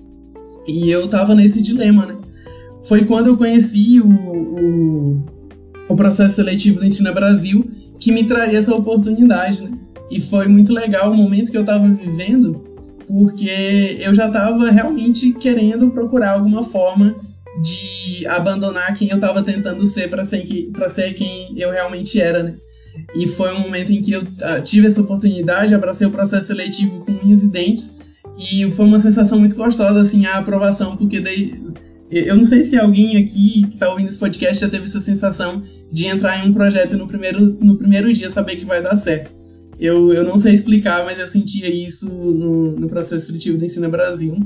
E 0.69 0.91
eu 0.91 1.09
tava 1.09 1.35
nesse 1.35 1.63
dilema, 1.63 2.07
né? 2.07 2.17
Foi 2.85 3.05
quando 3.05 3.29
eu 3.29 3.37
conheci 3.37 4.01
o, 4.01 4.09
o 4.09 5.23
o 5.89 5.97
processo 5.97 6.37
seletivo 6.37 6.81
do 6.81 6.87
Ensina 6.87 7.11
Brasil 7.11 7.69
que 7.99 8.13
me 8.13 8.25
traria 8.25 8.59
essa 8.59 8.75
oportunidade, 8.75 9.63
né? 9.63 9.71
E 10.11 10.21
foi 10.21 10.47
muito 10.47 10.73
legal 10.73 11.11
o 11.11 11.17
momento 11.17 11.51
que 11.51 11.57
eu 11.57 11.63
estava 11.63 11.87
vivendo, 11.89 12.65
porque 13.07 13.99
eu 14.01 14.15
já 14.15 14.27
estava 14.29 14.71
realmente 14.71 15.33
querendo 15.33 15.91
procurar 15.91 16.33
alguma 16.33 16.63
forma 16.63 17.17
de 17.61 18.27
abandonar 18.27 18.95
quem 18.95 19.09
eu 19.09 19.17
estava 19.17 19.43
tentando 19.43 19.85
ser 19.87 20.09
para 20.09 20.25
ser, 20.25 20.47
ser 20.91 21.15
quem 21.15 21.53
eu 21.59 21.71
realmente 21.71 22.21
era, 22.21 22.43
né? 22.43 22.55
E 23.15 23.27
foi 23.27 23.53
um 23.53 23.61
momento 23.61 23.93
em 23.93 24.01
que 24.01 24.13
eu 24.13 24.23
uh, 24.23 24.63
tive 24.63 24.87
essa 24.87 25.01
oportunidade, 25.01 25.75
abracei 25.75 26.07
o 26.07 26.11
processo 26.11 26.49
seletivo 26.49 27.05
com 27.05 27.13
unhas 27.13 27.43
e 27.43 27.49
dentes, 27.49 27.99
e 28.39 28.71
foi 28.71 28.87
uma 28.87 29.01
sensação 29.01 29.39
muito 29.39 29.57
gostosa, 29.57 30.01
assim, 30.01 30.25
a 30.25 30.39
aprovação, 30.39 30.97
porque 30.97 31.19
daí. 31.19 31.61
Eu 32.11 32.37
não 32.37 32.45
sei 32.47 32.65
se 32.65 32.79
alguém 32.79 33.19
aqui 33.19 33.65
que 33.65 33.75
está 33.75 33.91
ouvindo 33.91 34.09
esse 34.09 34.19
podcast 34.19 34.63
já 34.63 34.71
teve 34.71 34.87
essa 34.87 34.99
sensação 34.99 35.63
de 35.93 36.07
entrar 36.07 36.43
em 36.43 36.49
um 36.49 36.55
projeto 36.55 36.97
no 36.97 37.07
primeiro, 37.07 37.59
no 37.61 37.77
primeiro 37.77 38.11
dia 38.15 38.31
saber 38.31 38.57
que 38.57 38.65
vai 38.65 38.83
dar 38.83 38.97
certo. 38.97 39.31
Eu, 39.79 40.13
eu 40.15 40.25
não 40.25 40.39
sei 40.39 40.55
explicar, 40.55 41.05
mas 41.05 41.19
eu 41.19 41.29
sentia 41.29 41.69
isso 41.69 42.09
no, 42.09 42.73
no 42.73 42.89
processo 42.89 43.27
seletivo 43.27 43.59
do 43.59 43.65
Ensino 43.65 43.91
Brasil. 43.91 44.39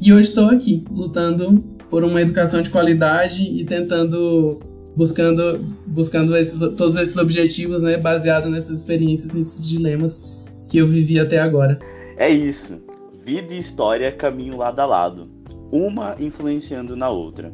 E 0.00 0.10
hoje 0.10 0.28
estou 0.28 0.46
aqui, 0.46 0.84
lutando 0.90 1.62
por 1.90 2.02
uma 2.02 2.22
educação 2.22 2.62
de 2.62 2.70
qualidade 2.70 3.42
e 3.42 3.62
tentando, 3.64 4.58
buscando, 4.96 5.60
buscando 5.86 6.34
esses, 6.34 6.60
todos 6.76 6.96
esses 6.96 7.16
objetivos, 7.18 7.82
né, 7.82 7.98
baseado 7.98 8.48
nessas 8.48 8.78
experiências, 8.78 9.34
nesses 9.34 9.68
dilemas 9.68 10.24
que 10.66 10.78
eu 10.78 10.88
vivi 10.88 11.20
até 11.20 11.38
agora. 11.38 11.78
É 12.16 12.30
isso. 12.30 12.80
Vida 13.24 13.54
e 13.54 13.58
história 13.58 14.10
caminham 14.10 14.56
lado 14.56 14.80
a 14.80 14.86
lado, 14.86 15.28
uma 15.70 16.16
influenciando 16.18 16.96
na 16.96 17.08
outra. 17.08 17.52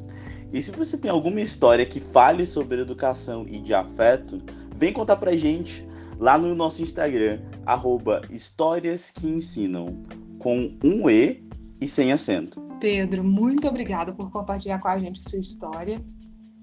E 0.50 0.62
se 0.62 0.70
você 0.70 0.96
tem 0.96 1.10
alguma 1.10 1.42
história 1.42 1.84
que 1.84 2.00
fale 2.00 2.46
sobre 2.46 2.80
educação 2.80 3.46
e 3.46 3.60
de 3.60 3.74
afeto, 3.74 4.38
vem 4.74 4.94
contar 4.94 5.16
pra 5.16 5.36
gente 5.36 5.86
lá 6.18 6.38
no 6.38 6.54
nosso 6.54 6.80
Instagram, 6.80 7.40
arroba 7.66 8.22
Histórias 8.30 9.10
que 9.10 9.28
Ensinam, 9.28 10.02
com 10.38 10.74
um 10.82 11.10
E 11.10 11.46
e 11.82 11.86
sem 11.86 12.12
acento. 12.12 12.62
Pedro, 12.80 13.22
muito 13.22 13.68
obrigada 13.68 14.14
por 14.14 14.30
compartilhar 14.30 14.78
com 14.78 14.88
a 14.88 14.98
gente 14.98 15.28
sua 15.28 15.38
história. 15.38 16.02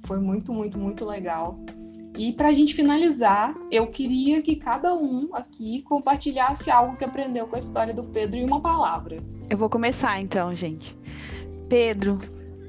Foi 0.08 0.20
muito, 0.20 0.52
muito, 0.52 0.80
muito 0.80 1.06
legal. 1.06 1.60
E 2.16 2.34
para 2.34 2.48
a 2.48 2.54
gente 2.54 2.74
finalizar, 2.74 3.56
eu 3.70 3.88
queria 3.88 4.42
que 4.42 4.56
cada 4.56 4.94
um 4.94 5.30
aqui 5.34 5.82
compartilhasse 5.82 6.72
algo 6.72 6.96
que 6.96 7.04
aprendeu 7.04 7.48
com 7.48 7.56
a 7.56 7.60
história 7.60 7.94
do 7.94 8.04
Pedro 8.04 8.38
em 8.38 8.46
uma 8.46 8.62
palavra. 8.62 9.22
Eu 9.50 9.58
vou 9.58 9.70
começar 9.70 10.20
então, 10.20 10.56
gente. 10.56 10.98
Pedro, 11.68 12.20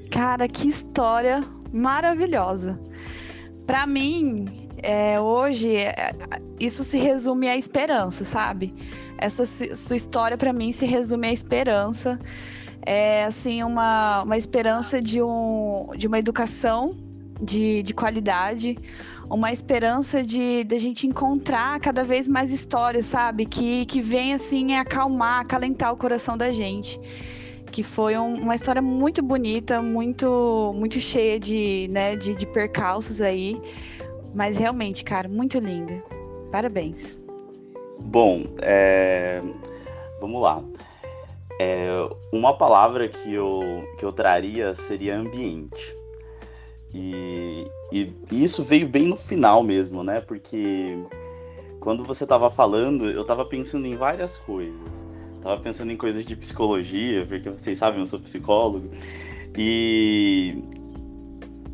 Cara, 0.09 0.47
que 0.47 0.69
história 0.69 1.43
maravilhosa. 1.71 2.79
Para 3.65 3.85
mim, 3.85 4.69
é, 4.77 5.19
hoje, 5.19 5.75
é, 5.75 6.13
isso 6.59 6.83
se 6.83 6.97
resume 6.97 7.47
à 7.47 7.57
esperança, 7.57 8.23
sabe? 8.23 8.73
Essa 9.17 9.45
sua 9.45 9.95
história, 9.95 10.37
para 10.37 10.53
mim, 10.53 10.71
se 10.71 10.85
resume 10.85 11.27
à 11.27 11.31
esperança. 11.31 12.19
É, 12.85 13.25
assim, 13.25 13.63
uma, 13.63 14.23
uma 14.23 14.37
esperança 14.37 15.01
de, 15.01 15.21
um, 15.21 15.89
de 15.97 16.07
uma 16.07 16.19
educação 16.19 16.95
de, 17.41 17.83
de 17.83 17.93
qualidade, 17.93 18.77
uma 19.29 19.51
esperança 19.51 20.23
de, 20.23 20.63
de 20.63 20.75
a 20.75 20.79
gente 20.79 21.05
encontrar 21.05 21.79
cada 21.79 22.03
vez 22.03 22.27
mais 22.27 22.51
histórias, 22.51 23.05
sabe? 23.05 23.45
Que, 23.45 23.85
que 23.85 24.01
vem, 24.01 24.33
assim, 24.33 24.75
acalmar, 24.75 25.41
acalentar 25.41 25.91
o 25.91 25.97
coração 25.97 26.37
da 26.37 26.51
gente 26.51 26.99
que 27.71 27.83
foi 27.83 28.17
um, 28.17 28.35
uma 28.35 28.55
história 28.55 28.81
muito 28.81 29.21
bonita, 29.21 29.81
muito 29.81 30.73
muito 30.75 30.99
cheia 30.99 31.39
de, 31.39 31.87
né, 31.91 32.15
de, 32.15 32.33
de 32.33 32.45
percalços 32.45 33.21
aí, 33.21 33.61
mas 34.33 34.57
realmente, 34.57 35.03
cara, 35.03 35.27
muito 35.27 35.59
linda. 35.59 36.01
Parabéns. 36.51 37.21
Bom, 37.99 38.45
é... 38.61 39.41
vamos 40.19 40.41
lá. 40.41 40.63
É... 41.59 41.87
Uma 42.31 42.57
palavra 42.57 43.07
que 43.09 43.33
eu, 43.33 43.61
que 43.97 44.05
eu 44.05 44.11
traria 44.11 44.75
seria 44.75 45.17
ambiente. 45.17 45.95
E, 46.97 47.67
e 47.91 48.43
isso 48.43 48.63
veio 48.63 48.87
bem 48.87 49.07
no 49.07 49.15
final 49.15 49.61
mesmo, 49.61 50.03
né? 50.03 50.19
Porque 50.19 50.97
quando 51.79 52.03
você 52.03 52.23
estava 52.23 52.49
falando, 52.49 53.09
eu 53.09 53.21
estava 53.21 53.45
pensando 53.45 53.85
em 53.85 53.95
várias 53.95 54.37
coisas. 54.37 54.73
Tava 55.41 55.61
pensando 55.61 55.91
em 55.91 55.95
coisas 55.95 56.25
de 56.25 56.35
psicologia, 56.35 57.23
porque 57.27 57.49
vocês 57.51 57.77
sabem, 57.77 57.99
eu 57.99 58.07
sou 58.07 58.19
psicólogo. 58.19 58.89
E 59.55 60.57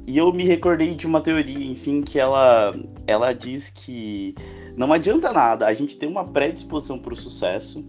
e 0.06 0.18
eu 0.18 0.34
me 0.34 0.44
recordei 0.44 0.94
de 0.94 1.08
uma 1.08 1.22
teoria, 1.22 1.66
enfim, 1.66 2.02
que 2.02 2.20
ela 2.20 2.76
ela 3.08 3.32
diz 3.32 3.70
que 3.70 4.36
não 4.76 4.92
adianta 4.92 5.32
nada 5.32 5.66
a 5.66 5.74
gente 5.74 5.98
ter 5.98 6.08
uma 6.08 6.26
predisposição 6.26 7.00
para 7.00 7.14
o 7.14 7.18
sucesso. 7.18 7.86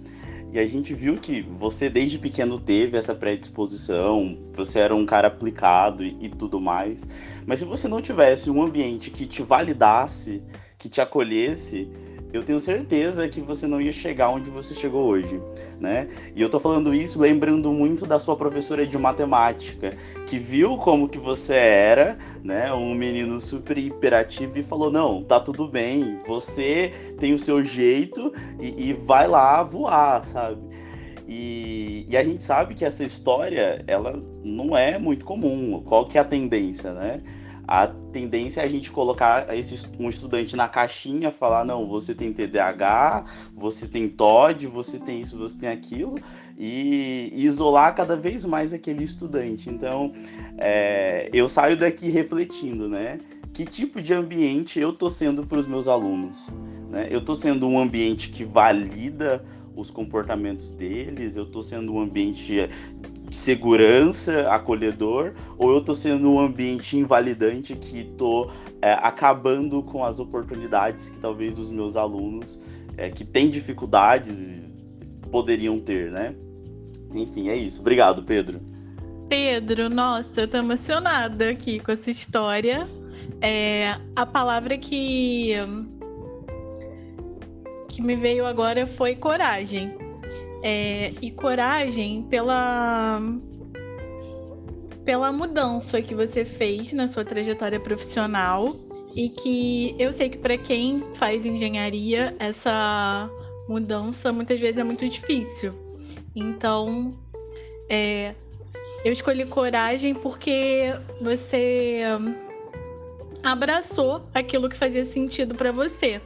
E 0.55 0.59
a 0.61 0.67
gente 0.69 0.95
viu 0.95 1.17
que 1.17 1.43
você 1.43 1.91
desde 1.91 2.17
pequeno 2.17 2.61
teve 2.61 2.97
essa 2.97 3.13
predisposição, 3.13 4.39
você 4.53 4.79
era 4.79 4.95
um 4.95 5.05
cara 5.05 5.27
aplicado 5.27 6.05
e, 6.05 6.17
e 6.21 6.29
tudo 6.29 6.61
mais. 6.61 7.05
Mas 7.45 7.59
se 7.59 7.65
você 7.65 7.89
não 7.89 8.01
tivesse 8.01 8.49
um 8.49 8.63
ambiente 8.63 9.11
que 9.11 9.27
te 9.27 9.43
validasse, 9.43 10.45
que 10.79 10.89
te 10.89 11.01
acolhesse, 11.01 11.91
eu 12.35 12.43
tenho 12.43 12.59
certeza 12.59 13.29
que 13.29 13.41
você 13.41 13.65
não 13.65 13.81
ia 13.81 13.93
chegar 13.93 14.31
onde 14.31 14.51
você 14.51 14.75
chegou 14.75 15.07
hoje, 15.07 15.41
né? 15.79 16.09
E 16.35 16.43
eu 16.43 16.51
tô 16.51 16.59
falando 16.59 16.93
isso 16.93 17.21
lembrando 17.21 17.73
muito 17.73 18.05
da 18.05 18.19
sua 18.19 18.35
professora 18.35 18.85
de 18.85 18.99
matemática, 18.99 19.97
que 20.27 20.37
viu 20.37 20.77
como 20.77 21.09
que 21.09 21.17
você 21.17 21.55
era, 21.55 22.19
né, 22.43 22.73
um 22.73 22.93
menino 22.93 23.41
super 23.41 23.79
hiperativo 23.79 24.59
e 24.59 24.65
falou: 24.65 24.91
"Não, 24.91 25.23
tá 25.23 25.39
tudo 25.39 25.69
bem, 25.69 26.19
você 26.27 26.93
tem 27.21 27.33
o 27.33 27.39
seu 27.39 27.65
jeito 27.65 28.33
e, 28.61 28.91
e 28.91 28.93
vai 28.93 29.29
lá 29.29 29.63
voar", 29.63 30.25
sabe? 30.27 30.61
E, 31.29 32.05
e, 32.09 32.17
a 32.17 32.25
gente 32.25 32.43
sabe 32.43 32.75
que 32.75 32.85
essa 32.85 33.03
história, 33.05 33.83
ela 33.87 34.23
não 34.45 34.77
é 34.77 34.99
muito 34.99 35.25
comum. 35.25 35.83
Qual 35.83 36.07
que 36.07 36.19
é 36.19 36.21
a 36.21 36.25
tendência, 36.25 36.93
né? 36.93 37.23
A 37.67 37.87
tendência 37.87 38.61
é 38.61 38.65
a 38.65 38.69
gente 38.69 38.91
colocar 38.91 39.55
esse, 39.57 39.87
um 39.99 40.09
estudante 40.09 40.55
na 40.55 40.69
caixinha, 40.69 41.31
falar, 41.31 41.65
não, 41.65 41.87
você 41.87 42.15
tem 42.15 42.33
TDAH, 42.33 43.25
você 43.55 43.89
tem 43.89 44.09
TOD, 44.09 44.67
você 44.67 44.99
tem 44.99 45.21
isso, 45.21 45.39
você 45.39 45.59
tem 45.59 45.69
aquilo, 45.71 46.19
e, 46.59 47.31
e 47.33 47.45
isolar 47.45 47.95
cada 47.95 48.17
vez 48.17 48.45
mais 48.45 48.73
aquele 48.73 49.03
estudante. 49.03 49.71
Então, 49.71 50.13
é, 50.59 51.31
eu 51.33 51.49
saio 51.49 51.77
daqui 51.77 52.11
refletindo, 52.11 52.89
né? 52.89 53.19
Que 53.53 53.65
tipo 53.65 54.03
de 54.03 54.13
ambiente 54.13 54.81
eu 54.81 54.93
tô 54.93 55.09
sendo 55.09 55.47
para 55.47 55.59
os 55.59 55.67
meus 55.67 55.87
alunos? 55.87 56.51
Né? 56.91 57.09
Eu 57.11 57.21
tô 57.21 57.35
sendo 57.35 57.69
um 57.69 57.79
ambiente 57.79 58.29
que 58.29 58.45
valida 58.45 59.45
os 59.77 59.91
comportamentos 59.91 60.71
deles, 60.71 61.37
eu 61.37 61.47
tô 61.47 61.63
sendo 61.63 61.95
um 61.95 62.01
ambiente 62.01 62.69
segurança, 63.37 64.49
acolhedor, 64.51 65.33
ou 65.59 65.73
eu 65.73 65.81
tô 65.81 65.95
sendo 65.95 66.31
um 66.31 66.39
ambiente 66.39 66.97
invalidante 66.97 67.75
que 67.75 68.05
tô 68.17 68.51
é, 68.81 68.93
acabando 68.93 69.83
com 69.83 70.05
as 70.05 70.19
oportunidades 70.19 71.11
que 71.11 71.19
talvez 71.19 71.59
os 71.59 71.71
meus 71.71 71.97
alunos 71.97 72.59
é, 72.97 73.11
que 73.11 73.25
têm 73.25 73.51
dificuldades 73.51 74.71
poderiam 75.31 75.81
ter, 75.81 76.11
né? 76.11 76.35
Enfim, 77.13 77.49
é 77.49 77.57
isso. 77.57 77.81
Obrigado, 77.81 78.23
Pedro. 78.23 78.61
Pedro, 79.29 79.89
nossa, 79.89 80.43
eu 80.43 80.49
tô 80.49 80.59
emocionada 80.59 81.51
aqui 81.51 81.81
com 81.81 81.91
essa 81.91 82.11
história. 82.11 82.89
É, 83.41 83.97
a 84.15 84.25
palavra 84.25 84.79
que 84.79 85.55
que 87.89 88.03
me 88.03 88.17
veio 88.17 88.45
agora 88.45 88.87
foi 88.87 89.15
coragem. 89.15 90.04
É, 90.65 91.13
e 91.21 91.31
coragem 91.31 92.23
pela 92.23 93.21
pela 95.05 95.31
mudança 95.31 96.01
que 96.01 96.15
você 96.15 96.47
fez 96.47 96.95
na 96.95 97.07
sua 97.07 97.23
trajetória 97.27 97.79
profissional 97.79 98.75
e 99.15 99.29
que 99.29 99.95
eu 99.99 100.11
sei 100.11 100.31
que 100.31 100.39
para 100.39 100.57
quem 100.57 101.05
faz 101.17 101.45
engenharia 101.45 102.35
essa 102.39 103.29
mudança 103.69 104.33
muitas 104.33 104.59
vezes 104.59 104.79
é 104.79 104.85
muito 104.85 105.07
difícil. 105.07 105.75
Então, 106.35 107.13
é, 107.91 108.35
eu 109.05 109.13
escolhi 109.13 109.45
coragem 109.45 110.15
porque 110.15 110.95
você 111.21 112.01
abraçou 113.43 114.27
aquilo 114.33 114.71
que 114.71 114.77
fazia 114.77 115.05
sentido 115.05 115.55
para 115.55 115.71
você. 115.71 116.19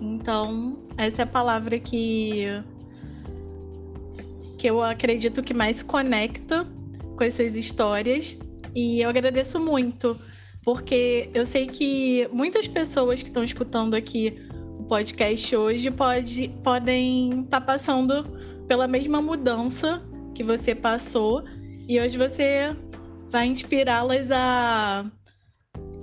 Então, 0.00 0.78
essa 0.96 1.22
é 1.22 1.24
a 1.24 1.26
palavra 1.26 1.76
que 1.80 2.46
que 4.56 4.68
eu 4.68 4.82
acredito 4.82 5.42
que 5.42 5.54
mais 5.54 5.82
conecta 5.82 6.66
com 7.16 7.24
as 7.24 7.34
suas 7.34 7.56
histórias 7.56 8.38
e 8.74 9.00
eu 9.00 9.08
agradeço 9.08 9.58
muito, 9.58 10.18
porque 10.62 11.30
eu 11.32 11.46
sei 11.46 11.66
que 11.66 12.28
muitas 12.32 12.68
pessoas 12.68 13.22
que 13.22 13.28
estão 13.28 13.42
escutando 13.42 13.94
aqui 13.94 14.36
o 14.78 14.84
podcast 14.84 15.56
hoje 15.56 15.90
pode, 15.90 16.48
podem 16.62 17.42
estar 17.42 17.60
tá 17.60 17.66
passando 17.66 18.24
pela 18.68 18.86
mesma 18.86 19.22
mudança 19.22 20.02
que 20.34 20.42
você 20.42 20.74
passou 20.74 21.44
e 21.88 21.98
hoje 22.00 22.18
você 22.18 22.76
vai 23.30 23.46
inspirá-las 23.46 24.30
a 24.30 25.10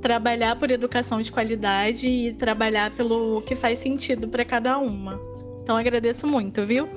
trabalhar 0.01 0.57
por 0.57 0.69
educação 0.71 1.21
de 1.21 1.31
qualidade 1.31 2.07
e 2.07 2.33
trabalhar 2.33 2.91
pelo 2.95 3.41
que 3.43 3.55
faz 3.55 3.79
sentido 3.79 4.27
para 4.27 4.43
cada 4.43 4.77
uma. 4.77 5.19
Então 5.61 5.77
agradeço 5.77 6.27
muito, 6.27 6.65
viu? 6.65 6.87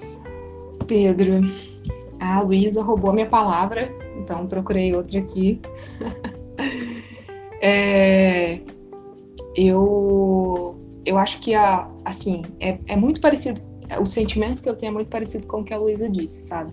Pedro, 0.86 1.40
a 2.20 2.40
Luísa 2.40 2.82
roubou 2.82 3.12
minha 3.12 3.26
palavra, 3.26 3.90
então 4.18 4.46
procurei 4.46 4.94
outra 4.94 5.18
aqui. 5.18 5.60
é, 7.60 8.60
eu, 9.54 10.76
eu 11.04 11.18
acho 11.18 11.40
que 11.40 11.54
a, 11.54 11.90
assim, 12.04 12.42
é, 12.60 12.78
é 12.86 12.96
muito 12.96 13.20
parecido, 13.20 13.60
o 14.00 14.06
sentimento 14.06 14.62
que 14.62 14.68
eu 14.68 14.76
tenho 14.76 14.90
é 14.90 14.94
muito 14.94 15.08
parecido 15.08 15.46
com 15.46 15.60
o 15.60 15.64
que 15.64 15.74
a 15.74 15.78
Luísa 15.78 16.08
disse, 16.08 16.42
sabe? 16.42 16.72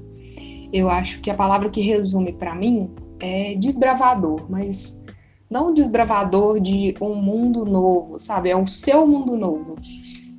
Eu 0.71 0.89
acho 0.89 1.21
que 1.21 1.29
a 1.29 1.35
palavra 1.35 1.69
que 1.69 1.81
resume 1.81 2.33
para 2.33 2.55
mim 2.55 2.91
é 3.19 3.55
desbravador, 3.55 4.45
mas 4.49 5.05
não 5.49 5.73
desbravador 5.73 6.59
de 6.59 6.95
um 6.99 7.15
mundo 7.15 7.63
novo, 7.63 8.19
sabe? 8.19 8.49
É 8.49 8.57
o 8.57 8.65
seu 8.65 9.05
mundo 9.05 9.37
novo. 9.37 9.75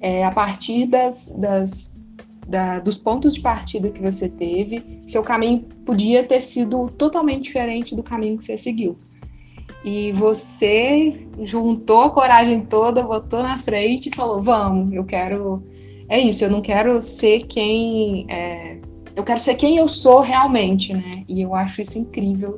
É 0.01 0.25
a 0.25 0.31
partir 0.31 0.87
das, 0.87 1.33
das 1.39 2.01
da, 2.47 2.79
dos 2.81 2.97
pontos 2.97 3.35
de 3.35 3.41
partida 3.41 3.91
que 3.91 4.01
você 4.01 4.29
teve, 4.29 5.03
seu 5.07 5.23
caminho 5.23 5.65
podia 5.85 6.23
ter 6.23 6.41
sido 6.41 6.89
totalmente 6.91 7.45
diferente 7.45 7.95
do 7.95 8.03
caminho 8.03 8.37
que 8.37 8.45
você 8.45 8.59
seguiu. 8.59 8.99
E 9.85 10.13
você 10.13 11.27
juntou 11.43 12.03
a 12.03 12.11
coragem 12.11 12.61
toda, 12.61 13.03
botou 13.03 13.43
na 13.43 13.59
frente 13.59 14.09
e 14.09 14.17
falou: 14.17 14.41
Vamos, 14.41 14.93
eu 14.95 15.05
quero. 15.05 15.63
É 16.09 16.19
isso, 16.19 16.45
eu 16.45 16.51
não 16.51 16.63
quero 16.63 17.01
ser 17.01 17.47
quem. 17.47 18.27
É... 18.31 18.79
eu 19.15 19.23
quero 19.23 19.39
ser 19.39 19.55
quem 19.57 19.77
eu 19.77 19.87
sou 19.87 20.21
realmente, 20.21 20.95
né? 20.95 21.23
E 21.29 21.43
eu 21.43 21.55
acho 21.55 21.83
isso 21.83 21.99
incrível. 21.99 22.57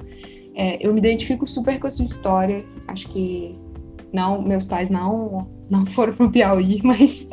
É, 0.54 0.78
eu 0.80 0.92
me 0.92 1.00
identifico 1.00 1.46
super 1.46 1.78
com 1.80 1.88
a 1.88 1.90
sua 1.90 2.04
história. 2.04 2.64
Acho 2.86 3.08
que 3.08 3.56
não, 4.12 4.40
meus 4.40 4.64
pais 4.64 4.88
não 4.88 5.48
não 5.68 5.84
foram 5.84 6.14
para 6.14 6.26
o 6.26 6.30
Piauí, 6.30 6.80
mas 6.84 7.28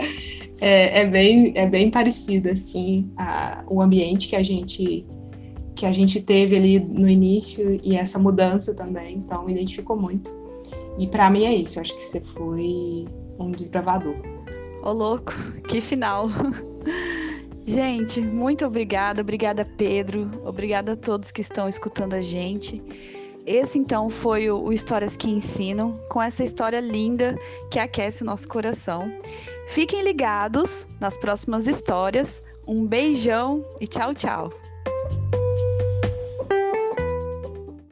é, 0.64 1.02
é, 1.02 1.06
bem 1.06 1.52
é 1.56 1.68
bem 1.68 1.92
parecido 1.92 2.50
assim 2.50 3.12
a, 3.18 3.64
o 3.68 3.82
ambiente 3.82 4.30
que 4.30 4.36
a 4.36 4.44
gente 4.44 5.06
que 5.76 5.86
a 5.86 5.92
gente 5.92 6.22
teve 6.22 6.56
ali 6.56 6.80
no 6.80 7.10
início 7.10 7.80
e 7.84 7.96
essa 7.96 8.20
mudança 8.20 8.76
também. 8.76 9.18
Então, 9.18 9.44
me 9.44 9.52
identificou 9.54 9.98
muito. 9.98 10.32
E 11.00 11.08
para 11.08 11.30
mim 11.30 11.46
é 11.46 11.56
isso. 11.56 11.80
Eu 11.80 11.82
acho 11.82 11.96
que 11.96 12.02
você 12.02 12.22
foi 12.22 13.06
um 13.40 13.52
desbravador. 13.52 14.16
Ô, 14.84 14.92
louco, 14.92 15.34
que 15.68 15.82
final! 15.82 16.30
Gente, 17.66 18.20
muito 18.20 18.66
obrigada, 18.66 19.22
obrigada 19.22 19.64
Pedro, 19.64 20.30
obrigada 20.46 20.92
a 20.92 20.96
todos 20.98 21.32
que 21.32 21.40
estão 21.40 21.70
escutando 21.70 22.14
a 22.14 22.22
gente. 22.22 22.84
Esse 23.46 23.80
então 23.80 24.10
foi 24.10 24.50
o, 24.50 24.72
Histórias 24.72 25.16
que 25.16 25.30
Ensinam, 25.30 25.98
com 26.10 26.22
essa 26.22 26.44
história 26.44 26.82
linda 26.82 27.38
que 27.72 27.80
aquece 27.80 28.22
o 28.22 28.26
nosso 28.26 28.50
coração. 28.50 29.10
Fiquem 29.68 30.04
ligados 30.04 30.88
nas 31.00 31.18
próximas 31.18 31.68
histórias. 31.68 32.44
Um 32.68 32.86
beijão 32.86 33.66
e 33.80 33.88
tchau, 33.88 34.14
tchau. 34.14 34.63